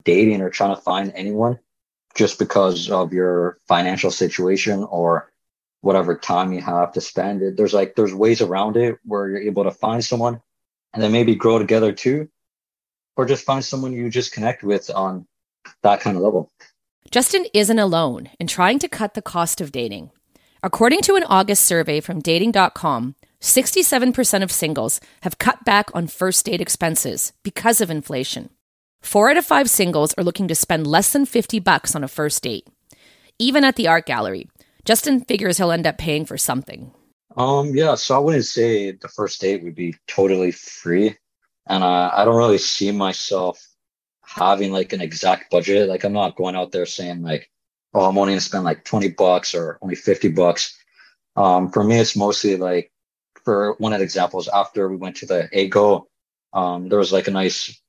dating 0.04 0.40
or 0.40 0.50
trying 0.50 0.74
to 0.74 0.80
find 0.80 1.12
anyone 1.14 1.58
just 2.14 2.38
because 2.38 2.90
of 2.90 3.12
your 3.12 3.58
financial 3.68 4.10
situation 4.10 4.84
or 4.84 5.30
whatever 5.82 6.16
time 6.16 6.52
you 6.52 6.62
have 6.62 6.92
to 6.92 7.00
spend 7.00 7.42
it. 7.42 7.56
There's 7.56 7.74
like 7.74 7.94
there's 7.94 8.14
ways 8.14 8.40
around 8.40 8.76
it 8.76 8.98
where 9.04 9.28
you're 9.28 9.42
able 9.42 9.64
to 9.64 9.70
find 9.70 10.02
someone 10.02 10.40
and 10.94 11.02
then 11.02 11.12
maybe 11.12 11.34
grow 11.34 11.58
together 11.58 11.92
too, 11.92 12.28
or 13.16 13.26
just 13.26 13.44
find 13.44 13.64
someone 13.64 13.92
you 13.92 14.08
just 14.08 14.32
connect 14.32 14.62
with 14.62 14.90
on 14.90 15.26
that 15.82 16.00
kind 16.00 16.16
of 16.16 16.22
level. 16.22 16.50
Justin 17.10 17.44
isn't 17.52 17.78
alone 17.78 18.30
in 18.40 18.46
trying 18.46 18.78
to 18.78 18.88
cut 18.88 19.14
the 19.14 19.22
cost 19.22 19.60
of 19.60 19.72
dating. 19.72 20.10
According 20.62 21.02
to 21.02 21.16
an 21.16 21.24
August 21.24 21.64
survey 21.64 22.00
from 22.00 22.20
dating.com, 22.20 23.16
67% 23.42 24.42
of 24.44 24.52
singles 24.52 25.00
have 25.22 25.38
cut 25.38 25.64
back 25.64 25.90
on 25.94 26.06
first 26.06 26.46
date 26.46 26.60
expenses 26.60 27.32
because 27.42 27.80
of 27.80 27.90
inflation. 27.90 28.50
Four 29.00 29.30
out 29.30 29.36
of 29.36 29.44
five 29.44 29.68
singles 29.68 30.14
are 30.14 30.22
looking 30.22 30.46
to 30.46 30.54
spend 30.54 30.86
less 30.86 31.12
than 31.12 31.26
50 31.26 31.58
bucks 31.58 31.96
on 31.96 32.04
a 32.04 32.08
first 32.08 32.44
date. 32.44 32.68
Even 33.40 33.64
at 33.64 33.74
the 33.74 33.88
art 33.88 34.06
gallery, 34.06 34.48
Justin 34.84 35.22
figures 35.22 35.58
he'll 35.58 35.72
end 35.72 35.88
up 35.88 35.98
paying 35.98 36.24
for 36.24 36.38
something. 36.38 36.92
Um, 37.36 37.74
yeah, 37.74 37.96
so 37.96 38.14
I 38.14 38.18
wouldn't 38.20 38.44
say 38.44 38.92
the 38.92 39.08
first 39.08 39.40
date 39.40 39.64
would 39.64 39.74
be 39.74 39.96
totally 40.06 40.52
free. 40.52 41.16
And 41.66 41.82
uh, 41.82 42.12
I 42.14 42.24
don't 42.24 42.36
really 42.36 42.58
see 42.58 42.92
myself 42.92 43.60
having 44.24 44.70
like 44.70 44.92
an 44.92 45.00
exact 45.00 45.50
budget. 45.50 45.88
Like 45.88 46.04
I'm 46.04 46.12
not 46.12 46.36
going 46.36 46.54
out 46.54 46.70
there 46.70 46.86
saying 46.86 47.22
like, 47.22 47.50
oh, 47.92 48.04
I'm 48.04 48.16
only 48.18 48.34
gonna 48.34 48.40
spend 48.40 48.62
like 48.62 48.84
20 48.84 49.08
bucks 49.08 49.52
or 49.52 49.80
only 49.82 49.96
50 49.96 50.28
bucks. 50.28 50.78
Um, 51.34 51.72
for 51.72 51.82
me, 51.82 51.98
it's 51.98 52.14
mostly 52.14 52.56
like 52.56 52.91
for 53.44 53.74
one 53.78 53.92
of 53.92 53.98
the 53.98 54.04
examples 54.04 54.48
after 54.48 54.88
we 54.88 54.96
went 54.96 55.16
to 55.16 55.26
the 55.26 55.48
AGO, 55.52 56.08
um, 56.52 56.88
there 56.88 56.98
was 56.98 57.12
like 57.12 57.28
a 57.28 57.32
nice 57.32 57.80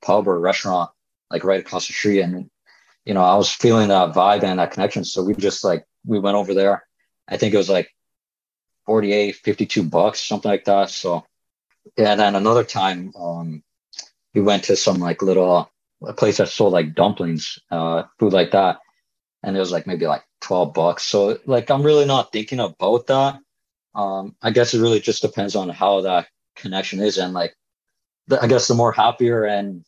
pub 0.00 0.28
or 0.28 0.38
restaurant 0.38 0.90
like 1.30 1.44
right 1.44 1.60
across 1.60 1.86
the 1.86 1.92
street. 1.92 2.20
And, 2.20 2.50
you 3.04 3.14
know, 3.14 3.22
I 3.22 3.36
was 3.36 3.50
feeling 3.50 3.88
that 3.88 4.14
vibe 4.14 4.44
and 4.44 4.58
that 4.58 4.72
connection. 4.72 5.04
So 5.04 5.22
we 5.22 5.34
just 5.34 5.64
like, 5.64 5.86
we 6.04 6.18
went 6.18 6.36
over 6.36 6.54
there. 6.54 6.86
I 7.26 7.36
think 7.36 7.54
it 7.54 7.58
was 7.58 7.70
like 7.70 7.90
48, 8.86 9.36
52 9.36 9.82
bucks, 9.84 10.20
something 10.20 10.50
like 10.50 10.64
that. 10.66 10.90
So, 10.90 11.24
yeah, 11.96 12.12
and 12.12 12.20
then 12.20 12.34
another 12.36 12.64
time, 12.64 13.12
um, 13.16 13.62
we 14.34 14.40
went 14.40 14.64
to 14.64 14.76
some 14.76 14.98
like 14.98 15.22
little 15.22 15.70
a 16.06 16.12
place 16.12 16.38
that 16.38 16.48
sold 16.48 16.72
like 16.72 16.94
dumplings, 16.94 17.58
uh, 17.70 18.04
food 18.18 18.32
like 18.32 18.52
that. 18.52 18.78
And 19.42 19.56
it 19.56 19.60
was 19.60 19.72
like 19.72 19.86
maybe 19.86 20.06
like 20.06 20.24
12 20.40 20.74
bucks. 20.74 21.04
So 21.04 21.38
like, 21.46 21.70
I'm 21.70 21.82
really 21.82 22.06
not 22.06 22.32
thinking 22.32 22.60
about 22.60 23.06
that. 23.08 23.38
Um, 23.94 24.36
I 24.42 24.50
guess 24.50 24.74
it 24.74 24.80
really 24.80 25.00
just 25.00 25.22
depends 25.22 25.54
on 25.56 25.68
how 25.68 26.02
that 26.02 26.28
connection 26.56 27.00
is. 27.00 27.18
And 27.18 27.34
like, 27.34 27.54
the, 28.28 28.42
I 28.42 28.46
guess 28.46 28.68
the 28.68 28.74
more 28.74 28.92
happier 28.92 29.44
and 29.44 29.84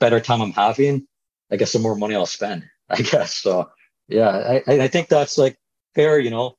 better 0.00 0.20
time 0.20 0.40
I'm 0.40 0.52
having, 0.52 1.06
I 1.50 1.56
guess 1.56 1.72
the 1.72 1.78
more 1.78 1.96
money 1.96 2.14
I'll 2.14 2.26
spend, 2.26 2.64
I 2.90 3.02
guess. 3.02 3.34
So 3.34 3.70
yeah, 4.08 4.60
I, 4.66 4.82
I 4.82 4.88
think 4.88 5.08
that's 5.08 5.38
like 5.38 5.56
fair, 5.94 6.18
you 6.18 6.30
know, 6.30 6.56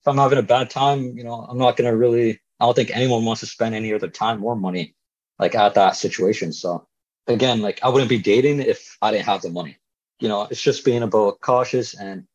if 0.00 0.08
I'm 0.08 0.16
having 0.16 0.38
a 0.38 0.42
bad 0.42 0.70
time, 0.70 1.16
you 1.16 1.24
know, 1.24 1.46
I'm 1.48 1.58
not 1.58 1.76
going 1.76 1.90
to 1.90 1.96
really, 1.96 2.40
I 2.58 2.64
don't 2.64 2.74
think 2.74 2.90
anyone 2.90 3.24
wants 3.24 3.40
to 3.40 3.46
spend 3.46 3.74
any 3.74 3.92
other 3.94 4.08
time 4.08 4.44
or 4.44 4.56
money 4.56 4.94
like 5.38 5.54
at 5.54 5.74
that 5.74 5.96
situation. 5.96 6.52
So 6.52 6.86
again, 7.26 7.62
like 7.62 7.80
I 7.82 7.88
wouldn't 7.88 8.08
be 8.08 8.18
dating 8.18 8.60
if 8.60 8.96
I 9.00 9.12
didn't 9.12 9.26
have 9.26 9.42
the 9.42 9.50
money. 9.50 9.78
You 10.18 10.28
know, 10.28 10.46
it's 10.50 10.62
just 10.62 10.84
being 10.84 11.02
about 11.02 11.40
cautious 11.40 11.94
and 11.94 12.26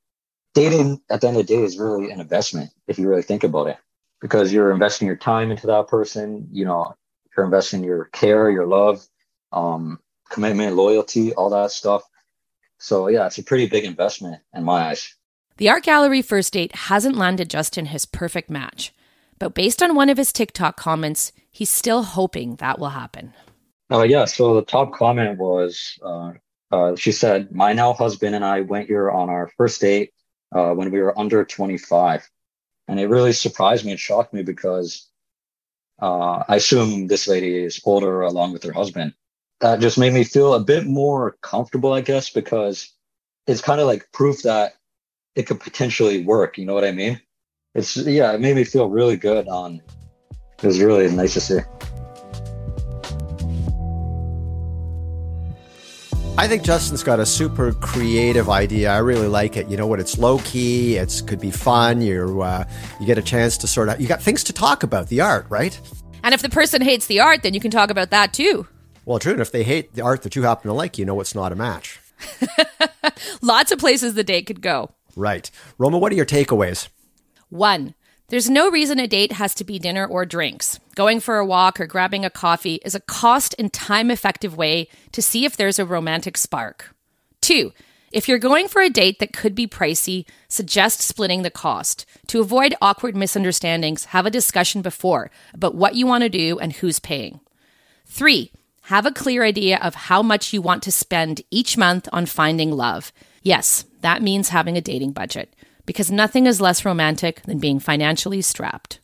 dating 0.53 1.01
at 1.09 1.21
the 1.21 1.27
end 1.27 1.37
of 1.37 1.45
the 1.45 1.53
day 1.55 1.61
is 1.61 1.77
really 1.77 2.11
an 2.11 2.19
investment 2.19 2.71
if 2.87 2.97
you 2.97 3.07
really 3.07 3.21
think 3.21 3.43
about 3.43 3.67
it 3.67 3.77
because 4.21 4.51
you're 4.51 4.71
investing 4.71 5.07
your 5.07 5.17
time 5.17 5.51
into 5.51 5.67
that 5.67 5.87
person. 5.87 6.47
You 6.51 6.65
know, 6.65 6.95
you're 7.35 7.45
investing 7.45 7.83
your 7.83 8.05
care, 8.05 8.49
your 8.49 8.67
love, 8.67 9.05
um, 9.51 9.99
commitment, 10.29 10.75
loyalty, 10.75 11.33
all 11.33 11.49
that 11.51 11.71
stuff. 11.71 12.03
So 12.79 13.07
yeah, 13.07 13.25
it's 13.25 13.37
a 13.37 13.43
pretty 13.43 13.67
big 13.67 13.85
investment 13.85 14.41
in 14.53 14.63
my 14.63 14.89
eyes. 14.89 15.15
The 15.57 15.69
art 15.69 15.83
gallery 15.83 16.21
first 16.21 16.53
date 16.53 16.75
hasn't 16.75 17.15
landed 17.15 17.49
Justin 17.49 17.87
his 17.87 18.05
perfect 18.05 18.49
match, 18.49 18.93
But 19.39 19.55
based 19.55 19.81
on 19.81 19.95
one 19.95 20.09
of 20.09 20.17
his 20.17 20.31
TikTok 20.31 20.77
comments, 20.77 21.31
he's 21.51 21.69
still 21.69 22.03
hoping 22.03 22.57
that 22.57 22.79
will 22.79 22.89
happen. 22.89 23.33
Oh, 23.89 24.03
yeah. 24.03 24.25
So 24.25 24.53
the 24.53 24.61
top 24.61 24.93
comment 24.93 25.39
was 25.39 25.97
uh, 26.03 26.33
uh, 26.71 26.95
she 26.95 27.11
said, 27.11 27.53
My 27.53 27.73
now 27.73 27.93
husband 27.93 28.35
and 28.35 28.43
I 28.43 28.61
went 28.61 28.87
here 28.87 29.09
on 29.09 29.29
our 29.29 29.49
first 29.57 29.81
date 29.81 30.13
uh, 30.53 30.71
when 30.71 30.91
we 30.91 30.99
were 30.99 31.17
under 31.17 31.45
25. 31.45 32.29
And 32.87 32.99
it 32.99 33.07
really 33.07 33.33
surprised 33.33 33.85
me 33.85 33.91
and 33.91 33.99
shocked 33.99 34.33
me 34.33 34.43
because 34.43 35.07
uh, 36.01 36.43
I 36.47 36.55
assume 36.55 37.07
this 37.07 37.27
lady 37.27 37.63
is 37.63 37.81
older 37.83 38.21
along 38.21 38.53
with 38.53 38.63
her 38.63 38.71
husband. 38.71 39.13
That 39.59 39.79
just 39.79 39.97
made 39.97 40.13
me 40.13 40.23
feel 40.23 40.53
a 40.53 40.59
bit 40.59 40.85
more 40.85 41.37
comfortable, 41.41 41.91
I 41.91 42.01
guess, 42.01 42.29
because 42.29 42.93
it's 43.47 43.61
kind 43.61 43.81
of 43.81 43.87
like 43.87 44.11
proof 44.11 44.43
that 44.43 44.73
it 45.35 45.47
could 45.47 45.59
potentially 45.59 46.23
work. 46.23 46.57
You 46.57 46.65
know 46.65 46.73
what 46.73 46.85
I 46.85 46.91
mean? 46.91 47.19
It's, 47.73 47.97
yeah, 47.97 48.33
it 48.33 48.41
made 48.41 48.55
me 48.55 48.63
feel 48.63 48.89
really 48.89 49.17
good 49.17 49.47
on, 49.47 49.81
it 50.31 50.65
was 50.65 50.79
really 50.81 51.09
nice 51.11 51.33
to 51.33 51.41
see. 51.41 51.59
I 56.39 56.47
think 56.47 56.61
Justin's 56.61 57.01
got 57.01 57.19
a 57.19 57.25
super 57.25 57.73
creative 57.73 58.47
idea. 58.47 58.91
I 58.91 58.99
really 58.99 59.27
like 59.27 59.57
it. 59.57 59.67
You 59.69 59.75
know 59.75 59.87
what? 59.87 59.99
It's 59.99 60.19
low 60.19 60.37
key. 60.39 60.95
It's 60.95 61.19
could 61.19 61.41
be 61.41 61.49
fun. 61.49 61.99
You 61.99 62.41
uh, 62.43 62.63
you 62.99 63.07
get 63.07 63.17
a 63.17 63.23
chance 63.23 63.57
to 63.57 63.67
sort 63.67 63.89
of 63.89 63.99
you 63.99 64.07
got 64.07 64.21
things 64.21 64.43
to 64.43 64.53
talk 64.53 64.83
about 64.83 65.07
the 65.07 65.19
art, 65.19 65.47
right? 65.49 65.79
And 66.23 66.35
if 66.35 66.43
the 66.43 66.49
person 66.49 66.83
hates 66.83 67.07
the 67.07 67.19
art, 67.19 67.41
then 67.41 67.55
you 67.55 67.59
can 67.59 67.71
talk 67.71 67.89
about 67.89 68.11
that 68.11 68.33
too. 68.33 68.67
Well, 69.03 69.17
true. 69.17 69.31
And 69.31 69.41
if 69.41 69.51
they 69.51 69.63
hate 69.63 69.95
the 69.95 70.03
art 70.03 70.21
that 70.21 70.35
you 70.35 70.43
happen 70.43 70.67
to 70.67 70.73
like, 70.73 70.99
you 70.99 71.05
know 71.05 71.19
it's 71.21 71.33
not 71.33 71.51
a 71.51 71.55
match. 71.55 71.99
Lots 73.41 73.71
of 73.71 73.79
places 73.79 74.13
the 74.13 74.23
date 74.23 74.45
could 74.45 74.61
go. 74.61 74.91
Right, 75.15 75.49
Roma. 75.79 75.97
What 75.97 76.11
are 76.11 76.15
your 76.15 76.25
takeaways? 76.25 76.87
One. 77.49 77.95
There's 78.29 78.49
no 78.49 78.69
reason 78.69 78.99
a 78.99 79.07
date 79.07 79.31
has 79.31 79.55
to 79.55 79.63
be 79.63 79.79
dinner 79.79 80.05
or 80.05 80.25
drinks. 80.25 80.81
Going 80.95 81.21
for 81.21 81.37
a 81.37 81.45
walk 81.45 81.79
or 81.79 81.85
grabbing 81.85 82.25
a 82.25 82.29
coffee 82.29 82.81
is 82.83 82.93
a 82.93 82.99
cost 82.99 83.55
and 83.57 83.71
time 83.71 84.11
effective 84.11 84.57
way 84.57 84.89
to 85.13 85.21
see 85.21 85.45
if 85.45 85.55
there's 85.55 85.79
a 85.79 85.85
romantic 85.85 86.35
spark. 86.35 86.93
Two, 87.39 87.71
if 88.11 88.27
you're 88.27 88.37
going 88.37 88.67
for 88.67 88.81
a 88.81 88.89
date 88.89 89.19
that 89.19 89.31
could 89.31 89.55
be 89.55 89.65
pricey, 89.65 90.25
suggest 90.49 90.99
splitting 90.99 91.43
the 91.43 91.49
cost. 91.49 92.05
To 92.27 92.41
avoid 92.41 92.75
awkward 92.81 93.15
misunderstandings, 93.15 94.05
have 94.05 94.25
a 94.25 94.29
discussion 94.29 94.81
before 94.81 95.31
about 95.53 95.75
what 95.75 95.95
you 95.95 96.05
want 96.05 96.23
to 96.23 96.29
do 96.29 96.59
and 96.59 96.73
who's 96.73 96.99
paying. 96.99 97.39
Three, 98.05 98.51
have 98.83 99.05
a 99.05 99.11
clear 99.11 99.45
idea 99.45 99.79
of 99.81 99.95
how 99.95 100.21
much 100.21 100.51
you 100.51 100.61
want 100.61 100.83
to 100.83 100.91
spend 100.91 101.43
each 101.49 101.77
month 101.77 102.09
on 102.11 102.25
finding 102.25 102.73
love. 102.73 103.13
Yes, 103.41 103.85
that 104.01 104.21
means 104.21 104.49
having 104.49 104.75
a 104.75 104.81
dating 104.81 105.13
budget 105.13 105.53
because 105.87 106.11
nothing 106.11 106.45
is 106.45 106.61
less 106.61 106.85
romantic 106.85 107.41
than 107.43 107.57
being 107.57 107.79
financially 107.79 108.43
strapped. 108.43 108.99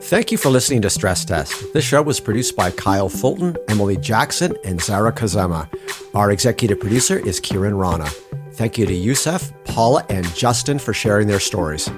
Thank 0.00 0.32
you 0.32 0.38
for 0.38 0.48
listening 0.48 0.80
to 0.82 0.90
Stress 0.90 1.26
Test. 1.26 1.74
This 1.74 1.84
show 1.84 2.00
was 2.00 2.18
produced 2.18 2.56
by 2.56 2.70
Kyle 2.70 3.10
Fulton, 3.10 3.58
Emily 3.68 3.98
Jackson, 3.98 4.56
and 4.64 4.80
Zara 4.80 5.12
Kazema. 5.12 5.68
Our 6.14 6.30
executive 6.30 6.80
producer 6.80 7.18
is 7.18 7.38
Kiran 7.40 7.78
Rana. 7.78 8.08
Thank 8.52 8.78
you 8.78 8.86
to 8.86 8.94
Yusuf, 8.94 9.52
Paula, 9.64 10.06
and 10.08 10.24
Justin 10.34 10.78
for 10.78 10.94
sharing 10.94 11.28
their 11.28 11.40
stories. 11.40 11.90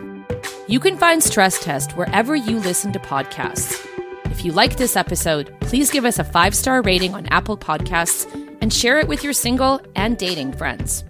You 0.66 0.80
can 0.80 0.96
find 0.96 1.22
Stress 1.22 1.62
Test 1.62 1.96
wherever 1.96 2.34
you 2.34 2.58
listen 2.58 2.92
to 2.92 2.98
podcasts. 2.98 3.86
If 4.24 4.44
you 4.44 4.52
like 4.52 4.76
this 4.76 4.96
episode, 4.96 5.54
please 5.60 5.90
give 5.90 6.04
us 6.04 6.18
a 6.18 6.24
five 6.24 6.54
star 6.54 6.82
rating 6.82 7.14
on 7.14 7.26
Apple 7.26 7.56
Podcasts 7.56 8.26
and 8.60 8.72
share 8.72 8.98
it 8.98 9.08
with 9.08 9.22
your 9.22 9.32
single 9.32 9.80
and 9.94 10.16
dating 10.18 10.52
friends. 10.54 11.04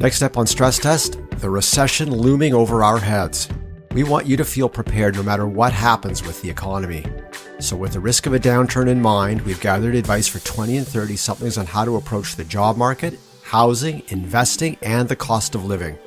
Next 0.00 0.22
up 0.22 0.36
on 0.36 0.46
Stress 0.46 0.78
Test, 0.78 1.18
the 1.44 1.50
recession 1.50 2.10
looming 2.10 2.54
over 2.54 2.82
our 2.82 2.98
heads. 2.98 3.50
We 3.92 4.02
want 4.02 4.24
you 4.24 4.34
to 4.38 4.46
feel 4.46 4.66
prepared 4.66 5.14
no 5.14 5.22
matter 5.22 5.46
what 5.46 5.74
happens 5.74 6.24
with 6.24 6.40
the 6.40 6.48
economy. 6.48 7.04
So, 7.58 7.76
with 7.76 7.92
the 7.92 8.00
risk 8.00 8.24
of 8.24 8.32
a 8.32 8.38
downturn 8.38 8.88
in 8.88 9.02
mind, 9.02 9.42
we've 9.42 9.60
gathered 9.60 9.94
advice 9.94 10.26
for 10.26 10.38
20 10.38 10.78
and 10.78 10.88
30 10.88 11.16
somethings 11.16 11.58
on 11.58 11.66
how 11.66 11.84
to 11.84 11.96
approach 11.96 12.36
the 12.36 12.44
job 12.44 12.78
market, 12.78 13.20
housing, 13.42 14.02
investing, 14.08 14.78
and 14.80 15.06
the 15.06 15.16
cost 15.16 15.54
of 15.54 15.66
living. 15.66 15.98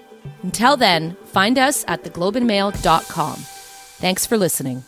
Until 0.41 0.75
then, 0.75 1.15
find 1.25 1.59
us 1.59 1.85
at 1.87 2.03
theglobeandmail.com. 2.03 3.35
Thanks 3.35 4.25
for 4.25 4.39
listening. 4.39 4.85